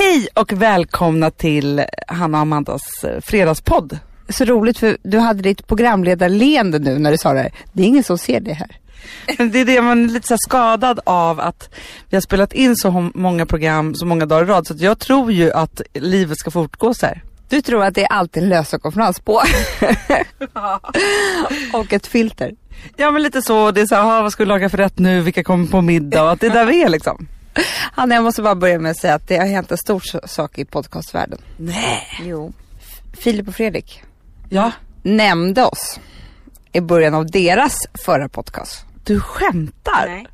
[0.00, 3.98] Hej och välkomna till Hanna och Amandas eh, fredagspodd.
[4.28, 7.52] Så roligt för du hade ditt programledarleende nu när du sa det här.
[7.72, 8.76] Det är ingen som ser det här.
[9.38, 11.74] Men Det är det man är lite så skadad av att
[12.08, 15.32] vi har spelat in så många program så många dagar i rad så jag tror
[15.32, 17.22] ju att livet ska fortgå så här.
[17.48, 19.32] Du tror att det är alltid en lösögonfrans på.
[21.72, 22.52] och ett filter.
[22.96, 24.98] Ja men lite så, det är så här, "Ah, vad ska vi laga för rätt
[24.98, 27.28] nu, vilka kommer på middag och att det är där vi är liksom.
[27.92, 30.58] Hanna, jag måste bara börja med att säga att det har hänt en stor sak
[30.58, 31.38] i podcastvärlden.
[31.56, 32.02] Nej.
[32.22, 32.52] Jo.
[33.18, 34.02] Filip och Fredrik
[34.48, 34.70] Ja,
[35.02, 36.00] nämnde oss
[36.72, 38.84] i början av deras förra podcast.
[39.04, 40.26] du skämtar?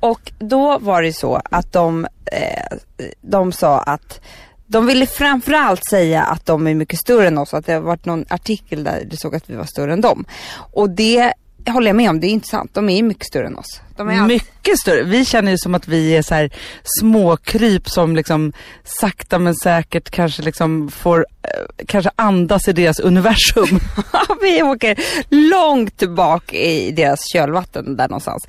[0.00, 2.76] Och då var det så att de, eh,
[3.20, 4.20] de sa att
[4.66, 7.54] de ville framförallt säga att de är mycket större än oss.
[7.54, 10.24] Att det har varit någon artikel där det såg att vi var större än dem.
[10.72, 11.32] Och det
[11.70, 12.70] håller jag med om, det är inte sant.
[12.74, 13.80] De är ju mycket större än oss.
[14.26, 15.02] Mycket större.
[15.02, 16.50] Vi känner ju som att vi är så här
[16.98, 18.52] småkryp som liksom
[18.84, 23.80] sakta men säkert kanske liksom får eh, kanske andas i deras universum.
[24.42, 28.48] vi åker långt bak i deras kölvatten där någonstans.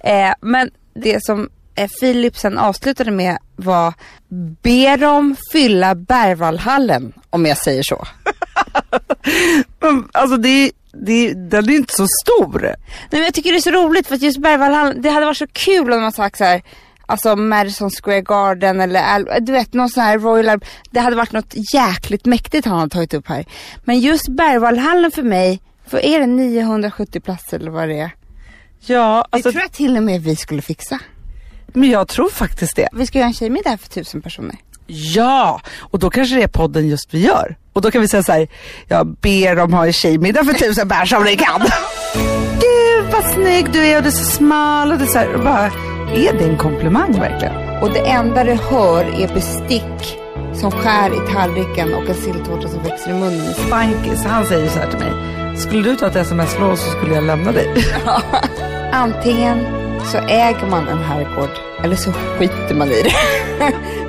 [0.00, 3.94] Eh, men det som eh, Filip sen avslutade med var
[4.62, 8.06] Be dem fylla Berwaldhallen om jag säger så.
[10.12, 12.60] Alltså det är, det den är inte så stor.
[12.62, 12.74] Nej
[13.10, 15.46] men jag tycker det är så roligt för att just Berwaldhallen, det hade varit så
[15.46, 16.62] kul om man sagt så här.
[17.06, 21.32] Alltså Madison Square Garden eller du vet någon sån här Royal Al- Det hade varit
[21.32, 23.44] något jäkligt mäktigt han har tagit upp här.
[23.84, 28.10] Men just Berwaldhallen för mig, för är det 970 platser eller vad det är?
[28.86, 30.98] Ja, alltså, det tror jag till och med vi skulle fixa.
[31.66, 32.88] men jag tror faktiskt det.
[32.92, 34.56] Vi ska göra en tjejmiddag för tusen personer.
[34.90, 37.56] Ja, och då kanske det är podden just vi gör.
[37.72, 38.48] Och då kan vi säga så här,
[38.88, 41.60] jag ber dem ha en tjejmiddag för tusen bärs om ni kan.
[42.52, 45.34] Gud vad snygg du är och du är så smal och det är så här,
[45.34, 45.66] och bara,
[46.14, 47.82] är det en komplimang verkligen?
[47.82, 50.18] Och det enda du hör är bestick
[50.54, 53.54] som skär i tallriken och en silltårta som växer i munnen.
[53.70, 55.12] Bankis, han säger så här till mig,
[55.56, 57.84] skulle du ta ett sms-lån så skulle jag lämna dig.
[58.92, 59.58] Antingen
[60.12, 61.50] så äger man en herrgård
[61.84, 63.12] eller så skiter man i det.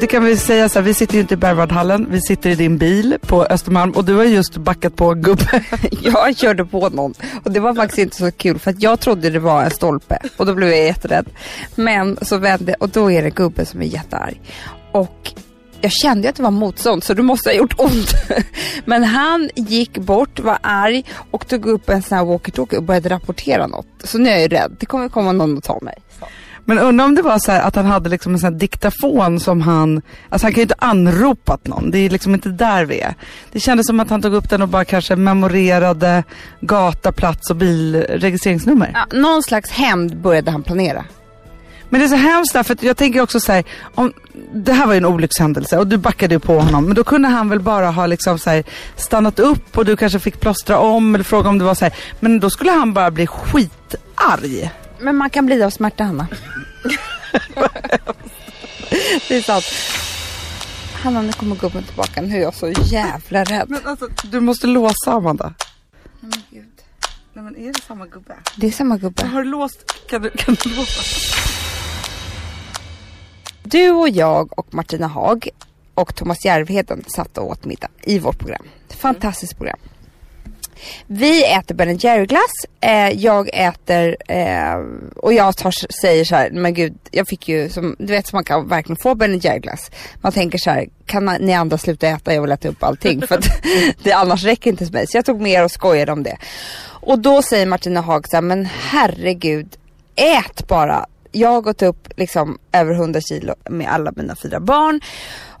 [0.00, 2.54] Det kan vi säga så här, vi sitter ju inte i Berwaldhallen, vi sitter i
[2.54, 5.64] din bil på Östermalm och du har just backat på en gubbe.
[6.02, 7.14] Jag körde på någon
[7.44, 10.18] och det var faktiskt inte så kul för att jag trodde det var en stolpe
[10.36, 11.26] och då blev jag jätterädd.
[11.74, 14.40] Men så vände och då är det gubben som är jättearg.
[14.92, 15.32] Och
[15.80, 18.14] jag kände att det var motstånd så det måste ha gjort ont.
[18.84, 23.08] Men han gick bort, var arg och tog upp en sån här walkie-talkie och började
[23.08, 23.86] rapportera något.
[24.04, 25.94] Så nu är jag ju rädd, det kommer komma någon och ta mig.
[26.68, 29.40] Men undrar om det var så här att han hade liksom en sån här diktafon
[29.40, 33.00] som han, alltså han kan ju inte anropat någon, det är liksom inte där vi
[33.00, 33.14] är.
[33.52, 36.24] Det kändes som att han tog upp den och bara kanske memorerade
[36.60, 38.90] gata, plats och bilregistreringsnummer.
[38.94, 41.04] Ja, någon slags hämnd började han planera.
[41.88, 44.12] Men det är så hemskt där, för jag tänker också så här, om,
[44.52, 47.28] det här var ju en olyckshändelse och du backade ju på honom, men då kunde
[47.28, 48.64] han väl bara ha liksom så här,
[48.96, 51.94] stannat upp och du kanske fick plåstra om eller fråga om det var så här,
[52.20, 54.70] men då skulle han bara bli skitarg.
[55.00, 56.26] Men man kan bli av smärta, Hanna.
[59.28, 59.64] det är sant.
[60.92, 62.22] Hanna, nu kommer gubben tillbaka.
[62.22, 63.70] Nu är jag så jävla rädd.
[63.70, 65.54] Men alltså, du måste låsa Amanda.
[66.20, 66.68] Men gud.
[67.32, 68.36] Nej men är det samma gubbe?
[68.56, 69.26] Det är samma gubbe.
[69.26, 70.08] Har du låst?
[70.08, 71.02] Kan du, kan du låsa?
[73.62, 75.48] Du och jag och Martina Haag
[75.94, 78.66] och Thomas Järvheden satt och åt middag i vårt program.
[78.88, 79.78] Fantastiskt program.
[81.06, 84.76] Vi äter Ben Jerry-glass, eh, jag äter eh,
[85.16, 88.36] och jag tar, säger så här, men gud, jag fick ju som, du vet som
[88.36, 89.90] man kan verkligen få Ben Jerry-glass.
[90.16, 93.38] Man tänker så här, kan ni andra sluta äta, jag vill äta upp allting för
[93.38, 93.46] att
[94.02, 95.06] det annars räcker inte för mig.
[95.06, 96.36] Så jag tog med och skojade om det.
[97.06, 99.76] Och då säger Martina Haag så här, men herregud,
[100.16, 101.06] ät bara.
[101.32, 105.00] Jag har gått upp liksom över 100 kilo med alla mina fyra barn.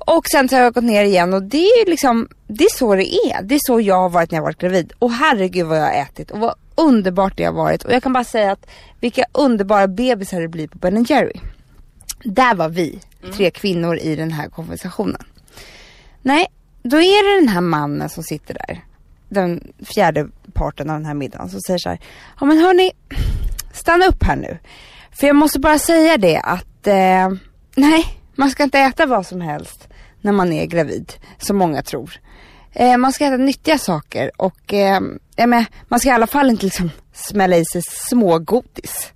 [0.06, 2.94] Och sen så har jag gått ner igen och det är liksom, det är så
[2.94, 3.42] det är.
[3.42, 4.92] Det är så jag har varit när jag varit gravid.
[4.98, 7.84] Och herregud vad jag har ätit och vad underbart det har varit.
[7.84, 8.66] Och jag kan bara säga att
[9.00, 11.40] vilka underbara bebisar det blir på Ben Jerry.
[12.24, 13.00] Där var vi,
[13.34, 15.22] tre kvinnor i den här konversationen.
[16.22, 16.46] Nej,
[16.82, 18.84] då är det den här mannen som sitter där.
[19.28, 22.00] Den fjärde parten av den här middagen som säger så här.
[22.40, 22.92] Ja men hörni,
[23.72, 24.58] stanna upp här nu.
[25.12, 27.30] För jag måste bara säga det att eh,
[27.76, 28.04] nej,
[28.34, 29.88] man ska inte äta vad som helst
[30.20, 32.20] när man är gravid, som många tror.
[32.72, 35.00] Eh, man ska äta nyttiga saker och eh,
[35.36, 39.12] men, man ska i alla fall inte liksom smälla i sig smågodis.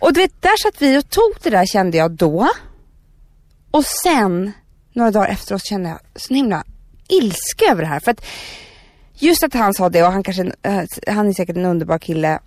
[0.00, 2.48] Och du vet, där satt vi och tog det där kände jag då.
[3.70, 4.52] Och sen,
[4.92, 6.64] några dagar efteråt kände jag sån himla
[7.08, 8.00] ilska över det här.
[8.00, 8.24] För att
[9.14, 12.32] just att han sa det och han kanske, eh, han är säkert en underbar kille
[12.32, 12.38] eh,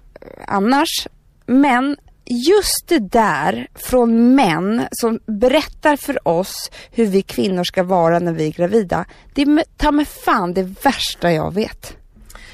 [0.47, 1.07] annars.
[1.45, 1.97] Men
[2.31, 8.33] just det där från män som berättar för oss hur vi kvinnor ska vara när
[8.33, 9.05] vi är gravida.
[9.33, 12.00] Det är ta mig fan det värsta jag vet.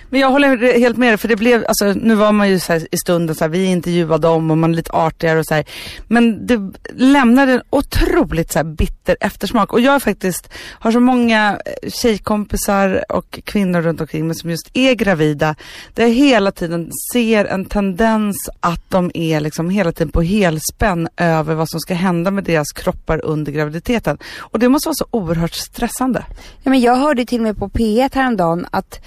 [0.10, 2.74] Men jag håller helt med dig för det blev, alltså nu var man ju så
[2.74, 5.54] här, i stunden så här, vi intervjuade dem och man är lite artigare och så
[5.54, 5.66] här.
[6.08, 10.50] Men det lämnade en otroligt så här, bitter eftersmak och jag faktiskt
[10.80, 15.56] har så många eh, tjejkompisar och kvinnor runt omkring mig som just är gravida.
[15.94, 21.08] Där jag hela tiden ser en tendens att de är liksom hela tiden på helspänn
[21.18, 24.18] över vad som ska hända med deras kroppar under graviditeten.
[24.38, 26.26] Och det måste vara så oerhört stressande.
[26.64, 29.00] Ja men jag hörde till och med på P1 häromdagen att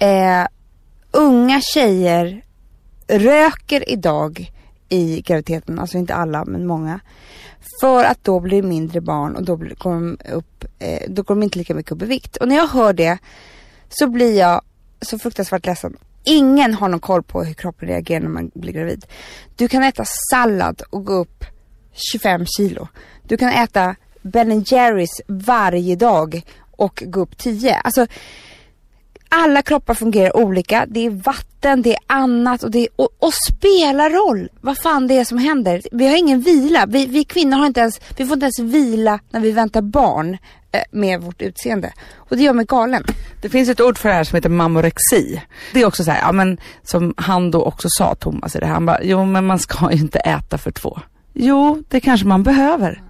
[0.00, 0.46] eh,
[1.10, 2.44] unga tjejer
[3.08, 4.52] röker idag
[4.88, 7.00] i graviditeten, alltså inte alla men många.
[7.80, 11.34] För att då blir det mindre barn och då går de, upp, eh, då går
[11.34, 12.36] de inte lika mycket upp i vikt.
[12.36, 13.18] Och när jag hör det
[13.88, 14.62] så blir jag
[15.00, 15.96] så fruktansvärt ledsen.
[16.24, 19.06] Ingen har någon koll på hur kroppen reagerar när man blir gravid.
[19.56, 21.44] Du kan äta sallad och gå upp
[22.12, 22.88] 25 kilo.
[23.22, 27.74] Du kan äta Ben Jerrys varje dag och gå upp 10.
[27.74, 28.06] Alltså
[29.30, 30.86] alla kroppar fungerar olika.
[30.88, 35.06] Det är vatten, det är annat och det är, och, och spelar roll vad fan
[35.06, 35.82] det är som händer.
[35.92, 36.86] Vi har ingen vila.
[36.86, 40.38] Vi, vi kvinnor har inte ens, vi får inte ens vila när vi väntar barn
[40.72, 41.92] eh, med vårt utseende.
[42.16, 43.04] Och det gör mig galen.
[43.42, 45.42] Det finns ett ord för det här som heter mamorexi.
[45.72, 48.66] Det är också så här, ja men som han då också sa Thomas i det
[48.66, 48.72] här.
[48.72, 50.98] Han bara, jo men man ska ju inte äta för två.
[51.32, 53.02] Jo, det kanske man behöver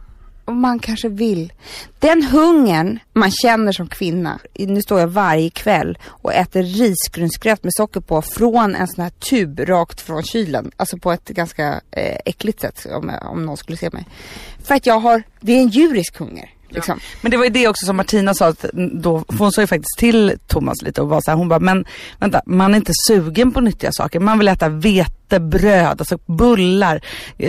[0.51, 1.53] och man kanske vill.
[1.99, 7.75] Den hungern man känner som kvinna, nu står jag varje kväll och äter risgrynsgröt med
[7.75, 10.71] socker på från en sån här tub rakt från kylen.
[10.77, 14.07] Alltså på ett ganska eh, äckligt sätt om, om någon skulle se mig.
[14.63, 16.51] För att jag har, det är en djurisk hunger.
[16.71, 17.01] Liksom.
[17.03, 17.19] Ja.
[17.21, 19.67] Men det var ju det också som Martina sa, att då, för hon sa ju
[19.67, 21.85] faktiskt till Thomas lite och var så här, hon bara, men
[22.19, 24.21] vänta, man är inte sugen på nyttiga saker.
[24.21, 27.01] Man vill äta vetebröd, alltså bullar,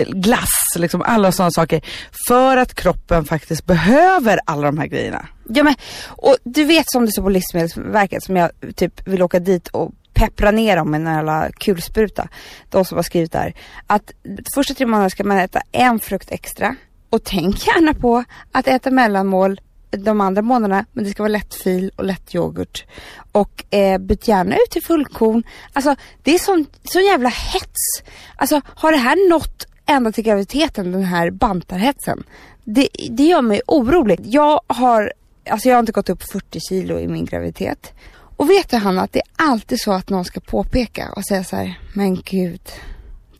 [0.08, 1.80] glass, liksom alla sådana saker.
[2.28, 5.26] För att kroppen faktiskt behöver alla de här grejerna.
[5.48, 5.74] Ja men,
[6.06, 9.92] och du vet som det står på Livsmedelsverket som jag typ vill åka dit och
[10.14, 12.28] peppra ner dem med en jävla kulspruta.
[12.70, 13.54] De som har skrivit där.
[13.86, 14.12] Att
[14.54, 16.76] första tre månaderna ska man äta en frukt extra
[17.12, 19.60] och tänk gärna på att äta mellanmål
[19.90, 22.84] de andra månaderna, men det ska vara lättfil och lätt yoghurt.
[23.32, 25.42] Och eh, byt gärna ut till fullkorn.
[25.72, 28.02] Alltså det är sån, sån jävla hets.
[28.36, 32.22] Alltså har det här nått ända till graviditeten, den här bantarhetsen?
[32.64, 34.20] Det, det gör mig orolig.
[34.24, 35.12] Jag har,
[35.50, 37.92] alltså jag har inte gått upp 40 kilo i min graviditet.
[38.36, 41.44] Och vet du Hanna, att det är alltid så att någon ska påpeka och säga
[41.44, 42.70] så här, men gud,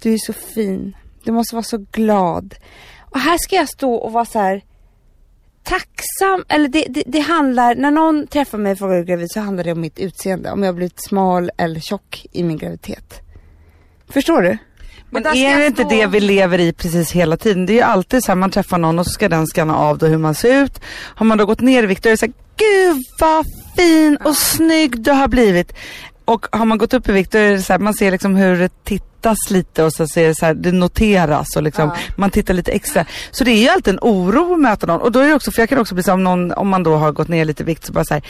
[0.02, 0.96] du är så fin.
[1.24, 2.54] Du måste vara så glad.
[3.12, 4.62] Och här ska jag stå och vara så här
[5.64, 9.40] tacksam, eller det, det, det, handlar, när någon träffar mig och frågar är gravid så
[9.40, 10.50] handlar det om mitt utseende.
[10.50, 13.20] Om jag har blivit smal eller tjock i min graviditet.
[14.08, 14.58] Förstår du?
[15.10, 17.66] Men är det inte det vi lever i precis hela tiden?
[17.66, 19.98] Det är ju alltid så här, man träffar någon och så ska den scanna av
[19.98, 20.80] då hur man ser ut.
[21.14, 24.16] Har man då gått ner i vikt då är det så här, gud vad fin
[24.24, 25.72] och snygg du har blivit.
[26.24, 28.36] Och har man gått upp i vikt då är det så här, man ser liksom
[28.36, 31.96] hur det tittas lite och så ser det så här, det noteras och liksom, ja.
[32.16, 33.04] man tittar lite extra.
[33.30, 35.00] Så det är ju alltid en oro att möta någon.
[35.00, 36.82] Och då är det också, för jag kan också bli så om någon, om man
[36.82, 38.22] då har gått ner lite i vikt så bara så här,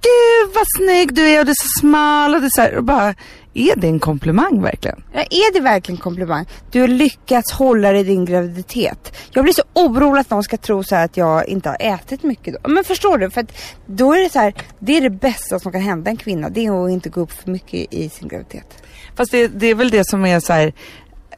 [0.00, 2.76] gud vad snygg du är och du är så smal och det är så här,
[2.76, 3.14] och bara,
[3.54, 5.02] är det en komplimang verkligen?
[5.12, 6.46] Ja, är det verkligen en komplimang?
[6.70, 9.16] Du har lyckats hålla dig i din graviditet.
[9.30, 12.54] Jag blir så orolig att någon ska tro så att jag inte har ätit mycket
[12.54, 12.68] då.
[12.68, 13.30] Men förstår du?
[13.30, 13.52] För att
[13.86, 16.48] då är det så här, det är det bästa som kan hända en kvinna.
[16.48, 18.82] Det är att inte gå upp för mycket i sin graviditet.
[19.16, 20.72] Fast det, det är väl det som är så här,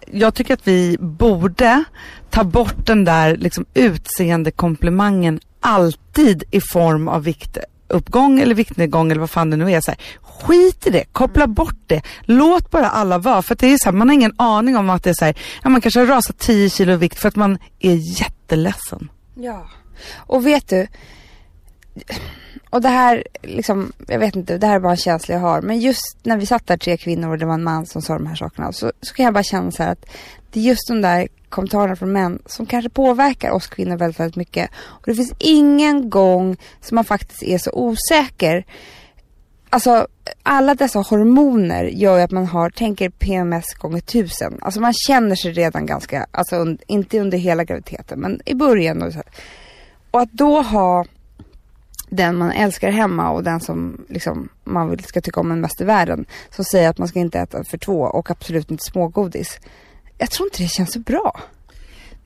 [0.06, 1.85] jag tycker att vi borde
[2.30, 7.58] ta bort den där liksom utseendekomplimangen alltid i form av vikt
[7.88, 9.80] uppgång eller viktnedgång eller vad fan det nu är.
[9.80, 10.00] Så här,
[10.43, 12.02] skit i det, koppla bort det.
[12.23, 13.43] Låt bara alla vara.
[13.43, 15.37] För det är så här, man har ingen aning om att det är så här,
[15.62, 19.09] ja, man kanske har rasat 10 kilo i vikt för att man är jätteledsen.
[19.35, 19.66] Ja,
[20.16, 20.87] och vet du.
[22.71, 25.62] Och det här, liksom, jag vet inte, det här är bara en känsla jag har.
[25.62, 28.14] Men just när vi satt där tre kvinnor och det var en man som sa
[28.14, 28.73] de här sakerna.
[28.73, 30.07] Så, så kan jag bara känna så här att
[30.50, 34.37] det är just de där kommentarerna från män som kanske påverkar oss kvinnor väldigt, väldigt
[34.37, 34.71] mycket.
[34.76, 38.66] Och det finns ingen gång som man faktiskt är så osäker.
[39.71, 40.07] Alltså
[40.42, 44.59] alla dessa hormoner gör ju att man har, tänker PMS gånger tusen.
[44.61, 49.02] Alltså man känner sig redan ganska, alltså un, inte under hela graviditeten men i början.
[49.02, 49.23] Och, så
[50.11, 51.04] och att då ha
[52.09, 55.80] den man älskar hemma och den som liksom, man vill ska tycka om en mest
[55.80, 56.26] i världen.
[56.50, 59.59] Som säger att man ska inte äta för två och absolut inte smågodis
[60.18, 61.40] jag tror inte det känns så bra.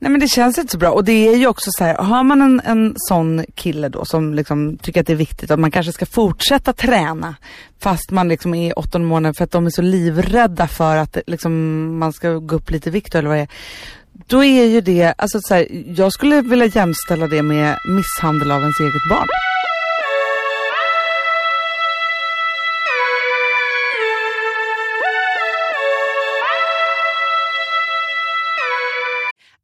[0.01, 2.23] Nej men det känns inte så bra och det är ju också så här, har
[2.23, 5.71] man en, en sån kille då som liksom tycker att det är viktigt att man
[5.71, 7.35] kanske ska fortsätta träna
[7.79, 11.17] fast man liksom är i åttonde månaden för att de är så livrädda för att
[11.27, 11.53] liksom,
[11.97, 13.49] man ska gå upp lite i vikt eller vad det är.
[14.27, 18.61] Då är ju det, alltså så här, jag skulle vilja jämställa det med misshandel av
[18.61, 19.27] ens eget barn.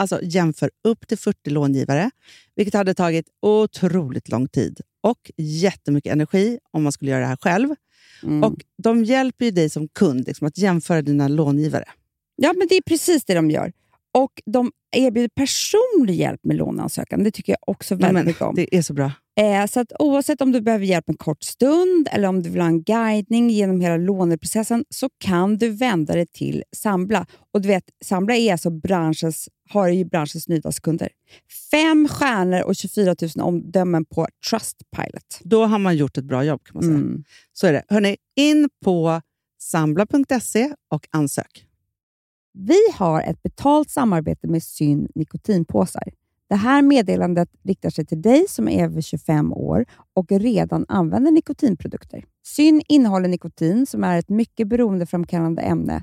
[0.00, 2.10] alltså, jämför upp till 40 långivare,
[2.56, 7.38] vilket hade tagit otroligt lång tid och jättemycket energi om man skulle göra det här
[7.40, 7.74] själv.
[8.22, 8.44] Mm.
[8.44, 11.84] Och De hjälper ju dig som kund liksom, att jämföra dina långivare.
[12.36, 13.72] Ja, men det är precis det de gör.
[14.14, 17.24] Och de erbjuder personlig hjälp med låneansökan.
[17.24, 18.54] Det tycker jag också väldigt men, mycket om.
[18.54, 19.12] det är så bra.
[19.40, 22.60] Eh, så att oavsett om du behöver hjälp en kort stund eller om du vill
[22.60, 27.26] ha en guidning genom hela låneprocessen så kan du vända dig till Sambla.
[27.54, 31.08] Och du vet, Sambla är alltså branschens, har ju branschens nyaste kunder.
[31.70, 35.40] Fem stjärnor och 24 000 omdömen på Trustpilot.
[35.40, 36.94] Då har man gjort ett bra jobb kan man säga.
[36.94, 37.24] Mm.
[37.52, 37.84] Så är det.
[37.88, 39.20] Hörrni, in på
[39.58, 41.66] sambla.se och ansök.
[42.52, 46.12] Vi har ett betalt samarbete med Syn nikotinpåsar.
[46.48, 51.30] Det här meddelandet riktar sig till dig som är över 25 år och redan använder
[51.30, 52.24] nikotinprodukter.
[52.46, 56.02] Syn innehåller nikotin som är ett mycket beroendeframkallande ämne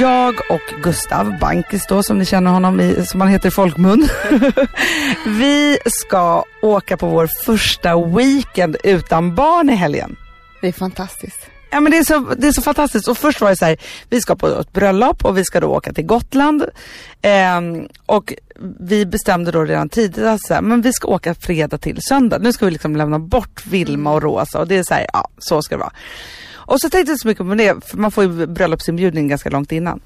[0.00, 4.08] Jag och Gustav Bankis då, som ni känner honom i, som han heter i folkmun.
[5.26, 10.16] vi ska åka på vår första weekend utan barn i helgen.
[10.60, 11.46] Det är fantastiskt.
[11.70, 13.08] Ja men det är, så, det är så fantastiskt.
[13.08, 13.76] Och först var det så här,
[14.08, 16.64] vi ska på ett bröllop och vi ska då åka till Gotland.
[17.22, 18.34] Ehm, och
[18.80, 22.38] vi bestämde då redan tidigt att så här, men vi ska åka fredag till söndag.
[22.38, 25.28] Nu ska vi liksom lämna bort Vilma och Rosa och det är så här, ja
[25.38, 25.92] så ska det vara.
[26.70, 29.50] Och så tänkte jag inte så mycket på det, för man får ju bröllopsinbjudning ganska
[29.50, 30.00] långt innan.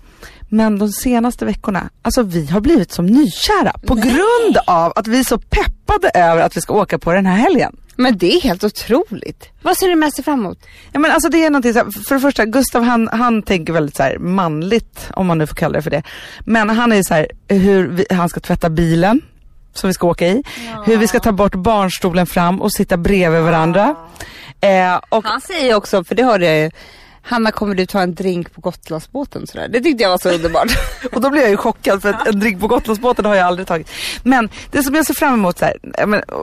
[0.48, 5.18] Men de senaste veckorna, alltså vi har blivit som nykära på grund av att vi
[5.18, 7.76] är så peppade över att vi ska åka på den här helgen.
[7.96, 9.48] Men det är helt otroligt.
[9.62, 10.58] Vad ser du mest fram emot?
[10.92, 13.72] Ja men alltså det är någonting så här, för det första Gustav han, han tänker
[13.72, 16.02] väldigt så här manligt om man nu får kalla det för det.
[16.44, 19.20] Men han är så här hur vi, han ska tvätta bilen
[19.72, 20.42] som vi ska åka i.
[20.84, 23.96] Hur vi ska ta bort barnstolen fram och sitta bredvid varandra.
[24.64, 26.70] Eh, och Han säger också, för det hörde jag ju,
[27.22, 29.68] Hanna kommer du ta en drink på Gotlandsbåten sådär.
[29.68, 30.68] Det tyckte jag var så underbart.
[31.12, 33.68] Och då blir jag ju chockad för att en drink på Gotlandsbåten har jag aldrig
[33.68, 33.90] tagit.
[34.22, 35.72] Men det som jag ser fram emot så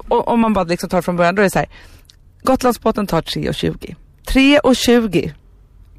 [0.10, 1.70] om man bara liksom tar från början, då är det så här.
[2.44, 3.96] Gotlandsbåten tar 3,20.
[4.28, 5.34] 3,20.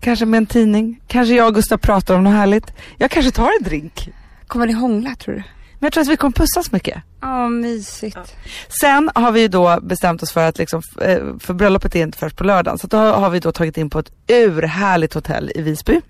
[0.00, 1.00] Kanske med en tidning.
[1.06, 2.72] Kanske jag och Gustav pratar om något härligt.
[2.98, 4.08] Jag kanske tar en drink.
[4.46, 5.42] Kommer ni hångla tror du?
[5.82, 7.02] Men jag tror att vi kommer pussas mycket.
[7.20, 8.36] Ja, mysigt.
[8.80, 12.18] Sen har vi ju då bestämt oss för att liksom, eh, för bröllopet är inte
[12.18, 12.78] först på lördagen.
[12.78, 16.00] Så då har vi då tagit in på ett urhärligt hotell i Visby.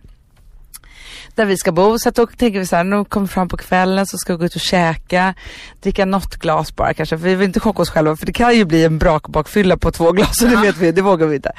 [1.34, 1.98] Där vi ska bo.
[1.98, 4.38] Så då tänker vi så här, nu kommer vi fram på kvällen så ska vi
[4.38, 5.34] gå ut och käka.
[5.82, 7.18] Dricka något glas bara kanske.
[7.18, 8.16] För vi vill inte chocka oss själva.
[8.16, 10.42] För det kan ju bli en brakbakfylla på två glas.
[10.42, 11.52] Och det vet vi, det vågar vi inte.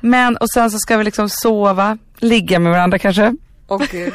[0.00, 1.98] Men och sen så ska vi liksom sova.
[2.18, 3.34] Ligga med varandra kanske.
[3.90, 4.14] Gud.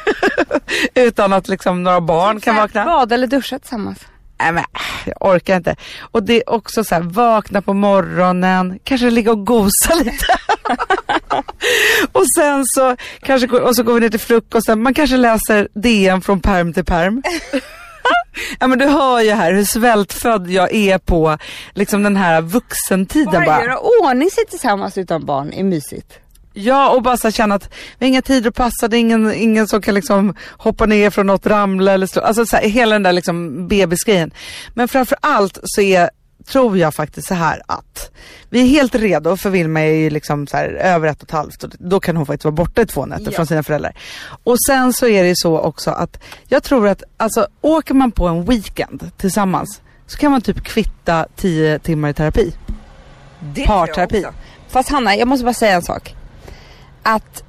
[0.96, 2.86] Utan att liksom några barn kan vakna.
[2.86, 4.00] Bada eller duscha tillsammans.
[4.40, 4.64] Nej men
[5.06, 5.76] jag orkar inte.
[6.02, 10.26] Och det är också så här, vakna på morgonen, kanske ligga och gosa lite.
[12.12, 16.22] och sen så kanske, och så går vi ner till frukosten, man kanske läser DN
[16.22, 17.24] från perm till perm.
[18.60, 21.38] ja men du hör ju här hur svältfödd jag är på
[21.74, 23.62] liksom den här vuxentiden Bara bara.
[23.62, 26.20] göra ordning sig tillsammans utan barn är mysigt.
[26.54, 27.70] Ja och bara så känna att
[28.00, 31.10] vi har inga tider att passa, det är ingen, ingen som kan liksom hoppa ner
[31.10, 32.22] från något, ramla eller slå.
[32.22, 34.32] Alltså så här, hela den där liksom bebisgrejen.
[34.74, 36.10] Men framför allt så är
[36.48, 38.12] tror jag faktiskt så här att
[38.50, 41.32] vi är helt redo för Vilma är ju liksom så här över ett och ett
[41.32, 43.32] halvt och då kan hon faktiskt vara borta i två nätter Ja.
[43.32, 43.98] från sina föräldrar.
[44.44, 48.12] Och sen så är det ju så också att jag tror att alltså åker man
[48.12, 52.54] på en weekend tillsammans så kan man typ kvitta tio timmar i terapi.
[53.40, 54.26] Det Parterapi.
[54.70, 56.16] Fast Hanna, jag måste bara säga en sak.
[57.04, 57.44] Att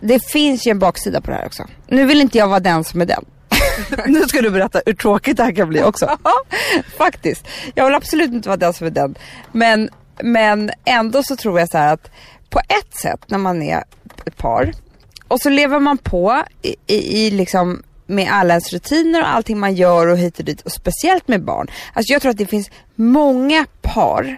[0.00, 1.66] det finns ju en baksida på det här också.
[1.86, 3.24] Nu vill inte jag vara den som är den.
[4.06, 6.18] nu ska du berätta hur tråkigt det här kan bli också.
[6.96, 7.48] Faktiskt.
[7.74, 9.14] Jag vill absolut inte vara den som är den.
[9.52, 9.90] Men,
[10.22, 12.10] men ändå så tror jag så här att
[12.50, 13.84] på ett sätt när man är
[14.26, 14.72] ett par
[15.28, 19.58] och så lever man på i, i, i liksom med alla ens rutiner och allting
[19.58, 21.66] man gör och hit och dit och speciellt med barn.
[21.92, 24.36] Alltså jag tror att det finns många par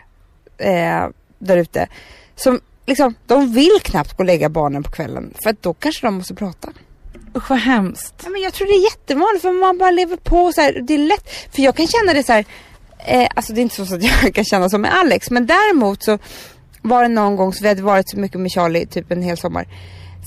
[0.59, 1.09] eh,
[1.39, 1.89] där ute
[2.37, 6.07] som liksom, de vill knappt gå och lägga barnen på kvällen för att då kanske
[6.07, 6.69] de måste prata.
[7.37, 8.15] Usch vad hemskt.
[8.25, 10.81] Ja, men jag tror det är jättevanligt för man bara lever på så här.
[10.83, 11.31] Det är lätt.
[11.55, 12.45] För jag kan känna det så här.
[13.07, 15.31] Eh, alltså det är inte så att jag kan känna som med Alex.
[15.31, 16.19] Men däremot så
[16.83, 19.37] var det någon gång så vi hade varit så mycket med Charlie typ en hel
[19.37, 19.67] sommar.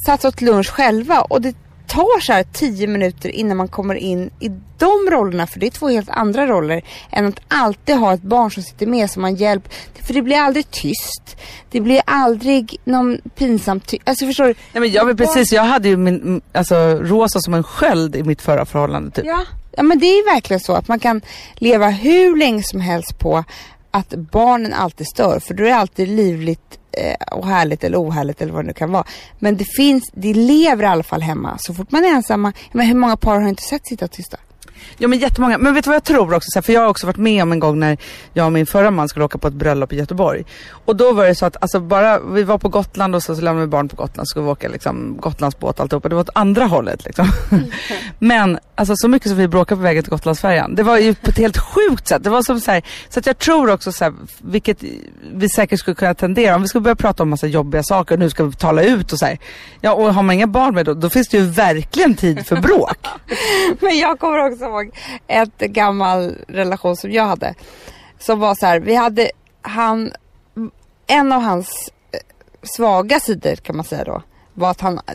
[0.06, 1.56] Satt åt lunch själva och det
[1.88, 5.48] tar så här tio minuter innan man kommer in i de rollerna.
[5.48, 8.88] För det är två helt andra roller än att alltid ha ett barn som sitter
[8.88, 9.74] med som man hjälp.
[10.04, 11.38] För det blir aldrig tyst.
[11.72, 14.54] Det blir aldrig någon pinsam ty- Alltså förstår du?
[14.74, 18.24] Nej men jag vill precis, jag hade ju min, alltså Rosa som en sköld i
[18.24, 19.26] mitt förra förhållande typ.
[19.26, 19.46] Ja.
[19.72, 21.22] ja, men det är verkligen så att man kan
[21.56, 23.44] leva hur länge som helst på
[23.92, 25.40] att barnen alltid stör.
[25.40, 28.74] För då är det alltid livligt Eh, och härligt eller ohärligt eller vad det nu
[28.74, 29.04] kan vara.
[29.40, 31.58] Men det finns, det lever i alla fall hemma.
[31.60, 34.38] Så fort man är ensamma, men hur många par har inte sett sitta tysta?
[34.98, 36.62] Ja men jättemånga, men vet du vad jag tror också?
[36.62, 37.98] För jag har också varit med om en gång när
[38.34, 40.46] jag och min förra man skulle åka på ett bröllop i Göteborg.
[40.86, 43.42] Och då var det så att, alltså bara, vi var på Gotland och så, så
[43.42, 46.10] lämnade vi barn på Gotland, så skulle vi åka liksom Gotlandsbåt och alltihopa.
[46.10, 47.32] Det var åt andra hållet liksom.
[48.20, 50.76] men alltså så mycket som vi bråkade på vägen till Gotlandsfärjan.
[50.76, 52.24] Det var ju på ett helt sjukt sätt.
[52.24, 54.84] Det var som så här, så att jag tror också så här, vilket
[55.34, 58.20] vi säkert skulle kunna tendera, om vi skulle börja prata om massa jobbiga saker och
[58.20, 59.38] nu ska vi tala ut och så här.
[59.82, 62.56] Ja och har man inga barn med då, då finns det ju verkligen tid för
[62.56, 62.98] bråk.
[63.80, 64.96] Men jag kommer också ihåg
[65.28, 67.56] ett gammal relation som jag hade.
[68.20, 69.32] Som var så här, vi hade
[69.62, 70.12] han,
[71.08, 72.20] en av hans eh,
[72.64, 74.24] svaga sidor kan man säga då.
[74.54, 75.14] Var att han eh,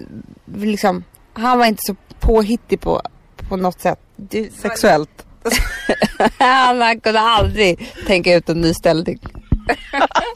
[0.54, 3.02] liksom, han var inte så påhittig på,
[3.48, 3.98] på något sätt.
[4.16, 5.26] Du, Sexuellt.
[6.38, 9.18] han, han kunde aldrig tänka ut en ny ställning.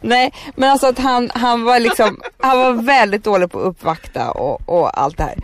[0.00, 4.30] Nej, men alltså att han, han var liksom, han var väldigt dålig på att uppvakta
[4.30, 5.38] och, och allt det här.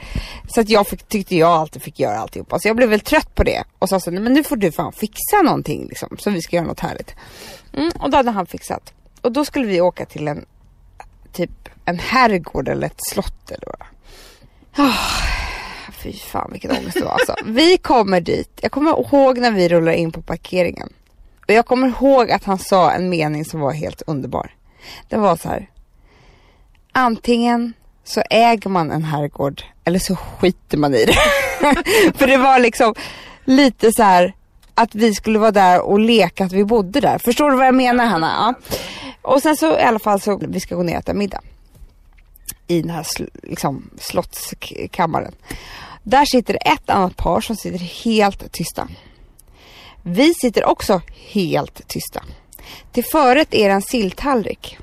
[0.48, 2.58] Så att jag fick, tyckte jag alltid fick göra alltihopa.
[2.58, 4.72] Så jag blev väl trött på det och sa så, nej men nu får du
[4.72, 7.14] fan fixa någonting liksom, så vi ska göra något härligt.
[7.72, 8.92] Mm, och då hade han fixat.
[9.20, 10.44] Och då skulle vi åka till en,
[11.32, 11.50] typ
[11.84, 13.86] en herrgård eller ett slott eller vad.
[14.86, 14.96] Oh,
[15.92, 17.34] fy fan vilken ångest det var alltså.
[17.44, 20.92] Vi kommer dit, jag kommer ihåg när vi rullar in på parkeringen.
[21.50, 24.54] Och jag kommer ihåg att han sa en mening som var helt underbar.
[25.08, 25.70] Det var så här.
[26.92, 27.72] Antingen
[28.04, 31.12] så äger man en herrgård eller så skiter man i det.
[32.18, 32.94] För det var liksom
[33.44, 34.34] lite så här
[34.74, 37.18] att vi skulle vara där och leka att vi bodde där.
[37.18, 38.54] Förstår du vad jag menar Hanna?
[38.62, 38.74] Ja.
[39.22, 41.40] Och sen så i alla fall så vi ska gå ner och äta middag.
[42.66, 45.34] I den här sl- liksom, slottskammaren.
[46.02, 48.88] Där sitter det ett annat par som sitter helt tysta.
[50.02, 52.22] Vi sitter också helt tysta.
[52.92, 54.78] Till förrätt är det en silltallrik.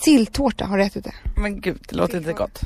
[0.00, 1.14] Silltårta, har du ätit det?
[1.36, 2.62] Men gud, det låter inte gott.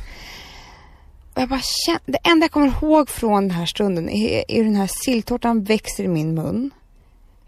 [1.34, 4.56] Och jag bara känner, det enda jag kommer ihåg från den här stunden är, är
[4.56, 6.70] hur den här silltårtan växer i min mun.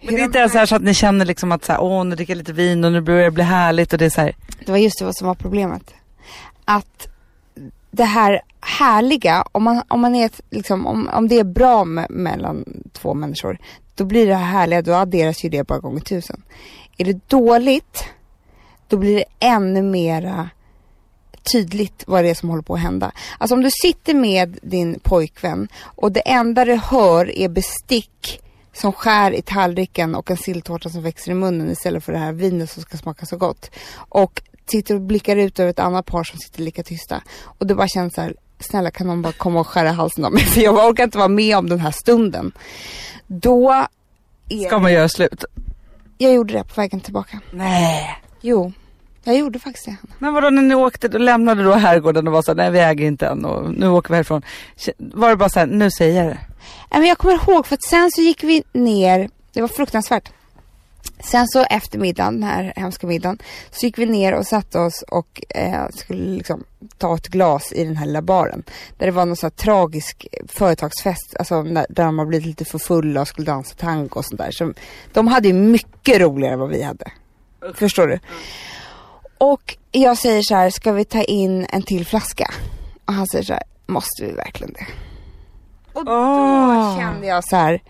[0.02, 1.80] Men det är inte ens så, här så att ni känner liksom att så här,
[1.80, 4.10] åh nu dricker jag lite vin och nu börjar det bli härligt och det är
[4.10, 4.36] så här.
[4.66, 5.94] Det var just det som var problemet.
[6.64, 7.08] Att
[7.92, 11.84] det här härliga, om, man, om, man är ett, liksom, om, om det är bra
[11.84, 13.58] me- mellan två människor,
[13.94, 16.42] då blir det här härliga, då adderas ju det bara gånger tusen.
[16.98, 18.04] Är det dåligt,
[18.88, 20.50] då blir det ännu mera
[21.52, 23.12] tydligt vad det är som håller på att hända.
[23.38, 28.40] Alltså om du sitter med din pojkvän och det enda du hör är bestick
[28.72, 32.32] som skär i tallriken och en silltårta som växer i munnen istället för det här
[32.32, 33.70] vinet som ska smaka så gott.
[33.94, 37.22] Och sitter och blickar ut över ett annat par som sitter lika tysta.
[37.58, 40.32] Och du bara känner så här, snälla kan någon bara komma och skära halsen av
[40.32, 42.52] mig för jag orkar inte vara med om den här stunden.
[43.26, 43.86] Då
[44.48, 45.44] är Ska man göra slut?
[46.18, 47.40] Jag gjorde det på vägen tillbaka.
[47.50, 48.22] Nej.
[48.40, 48.72] Jo,
[49.24, 49.96] jag gjorde faktiskt det.
[50.18, 52.78] Men vadå när ni åkte, då lämnade då herrgården och var så här, nej vi
[52.78, 54.42] äger inte än och nu åker vi härifrån.
[54.98, 56.38] Var det bara så här, nu säger jag det?
[56.90, 60.32] Nej, men jag kommer ihåg för att sen så gick vi ner, det var fruktansvärt.
[61.24, 63.38] Sen så efter middagen, den här hemska middagen,
[63.70, 66.64] så gick vi ner och satte oss och eh, skulle liksom
[66.98, 68.62] ta ett glas i den här lilla baren.
[68.98, 72.64] Där det var någon sån här tragisk företagsfest, alltså där där de har blivit lite
[72.64, 74.50] för fulla och skulle dansa tango och sånt där.
[74.50, 74.72] Så
[75.12, 77.12] de hade ju mycket roligare än vad vi hade.
[77.74, 78.18] Förstår du?
[79.38, 82.50] Och jag säger så här, ska vi ta in en till flaska?
[83.04, 84.86] Och han säger så här, måste vi verkligen det?
[85.92, 86.98] Och då Åh.
[86.98, 87.82] kände jag så här,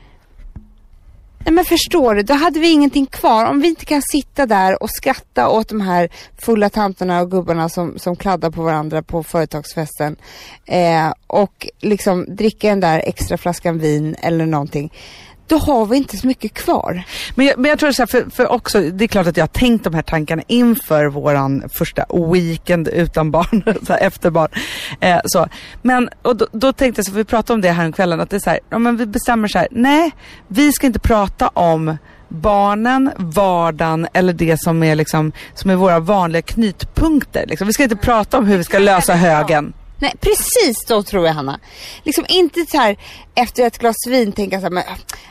[1.45, 3.47] nej men förstår du, då hade vi ingenting kvar.
[3.47, 7.69] Om vi inte kan sitta där och skratta åt de här fulla tanterna och gubbarna
[7.69, 10.17] som, som kladdar på varandra på företagsfesten
[10.67, 14.93] eh, och liksom dricka den där extra flaskan vin eller någonting.
[15.53, 17.03] Då har vi inte så mycket kvar.
[17.35, 19.43] Men jag, men jag tror så här, för, för också, det är klart att jag
[19.43, 24.49] har tänkt de här tankarna inför våran första weekend utan barn, så här, efter barn.
[25.01, 25.49] Eh, så.
[25.83, 28.21] Men, och då, då tänkte jag, så för vi pratade om det här om kvällen,
[28.21, 30.11] att det är så här, ja, men vi bestämmer så här, nej,
[30.49, 31.97] vi ska inte prata om
[32.29, 37.47] barnen, vardagen eller det som är, liksom, som är våra vanliga knytpunkter.
[37.47, 37.67] Liksom.
[37.67, 39.73] Vi ska inte prata om hur vi ska lösa högen.
[40.03, 41.61] Nej precis så tror jag Hanna.
[42.03, 42.97] Liksom inte så här
[43.35, 44.83] efter ett glas vin tänka så här, men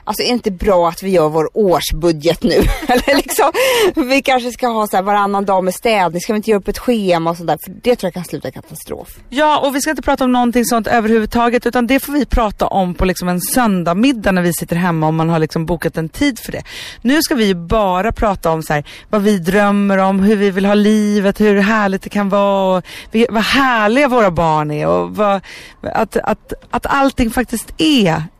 [0.04, 2.56] alltså är det inte bra att vi gör vår årsbudget nu?
[2.88, 3.52] Eller liksom,
[3.96, 6.68] vi kanske ska ha så här varannan dag med städning, ska vi inte göra upp
[6.68, 7.58] ett schema och sådär?
[7.66, 9.08] För det tror jag kan sluta i katastrof.
[9.30, 12.68] Ja, och vi ska inte prata om någonting sånt överhuvudtaget utan det får vi prata
[12.68, 16.10] om på liksom en söndagmiddag när vi sitter hemma och man har liksom bokat en
[16.10, 16.64] tid för det.
[17.02, 20.52] Nu ska vi ju bara prata om så här, vad vi drömmer om, hur vi
[20.52, 22.84] vill ha livet, hur härligt det kan vara och
[23.30, 25.42] vad härliga våra barn är och vad,
[25.82, 27.90] att, att, att allting faktiskt är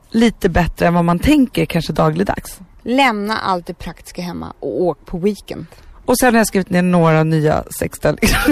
[0.10, 2.60] lite bättre än vad man tänker kanske dagligdags.
[2.84, 5.66] Lämna allt det praktiska hemma och åk på weekend.
[6.06, 8.46] Och sen har jag skrivit ner några nya sexställningar.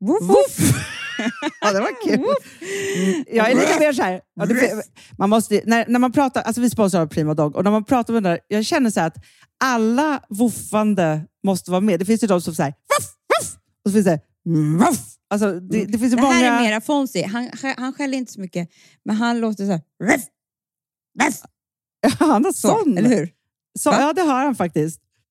[0.00, 0.95] Woof, woof.
[1.60, 2.14] ja, det var kul.
[2.14, 4.20] Mm, Jag är lite mer så här.
[4.34, 4.82] Ja, det,
[5.18, 7.84] man måste, när, när man pratar, alltså vi sponsrar av Prima Dog och när man
[7.84, 9.16] pratar med den där, jag känner så här att
[9.64, 11.98] alla woofande måste vara med.
[12.00, 13.08] Det finns ju de som säger woof,
[13.40, 14.20] woof, och så finns det
[14.78, 14.98] woof.
[15.30, 16.34] Alltså, det, det finns ju Det många...
[16.34, 17.26] här är mera Fonzie.
[17.26, 18.68] Han, han skäller inte så mycket,
[19.04, 19.80] men han låter så här.
[20.04, 20.22] Ruff,
[21.22, 21.34] ruff,
[22.18, 22.98] Han har så, sån.
[22.98, 23.30] eller hur?
[23.78, 25.00] Så, ja, det har han faktiskt.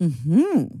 [0.00, 0.80] Mm-hmm.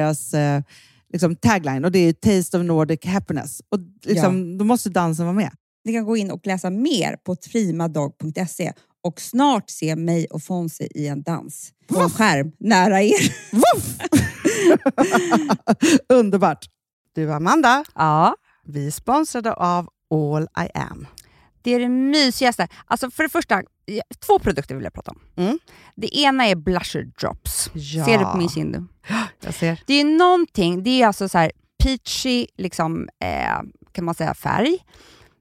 [0.01, 0.61] deras eh,
[1.13, 3.61] liksom tagline och det är Taste of Nordic Happiness.
[3.69, 5.51] Och liksom, Då måste dansen vara med.
[5.85, 10.87] Ni kan gå in och läsa mer på primadog.se och snart se mig och Fonzie
[10.95, 13.35] i en dans på en skärm nära er.
[16.13, 16.65] Underbart!
[17.15, 18.35] Du Amanda, Ja.
[18.65, 21.07] vi är sponsrade av All I Am.
[21.61, 22.67] Det är det mysigaste.
[22.85, 25.19] Alltså för det första, ja, två produkter vill jag prata om.
[25.35, 25.59] Mm.
[25.95, 27.69] Det ena är blusher drops.
[27.73, 28.05] Ja.
[28.05, 28.87] Ser du på min kind nu?
[29.43, 29.79] Jag ser.
[29.87, 31.51] Det är någonting, det är alltså så här
[31.83, 34.77] peachy, liksom, eh, kan man säga, färg.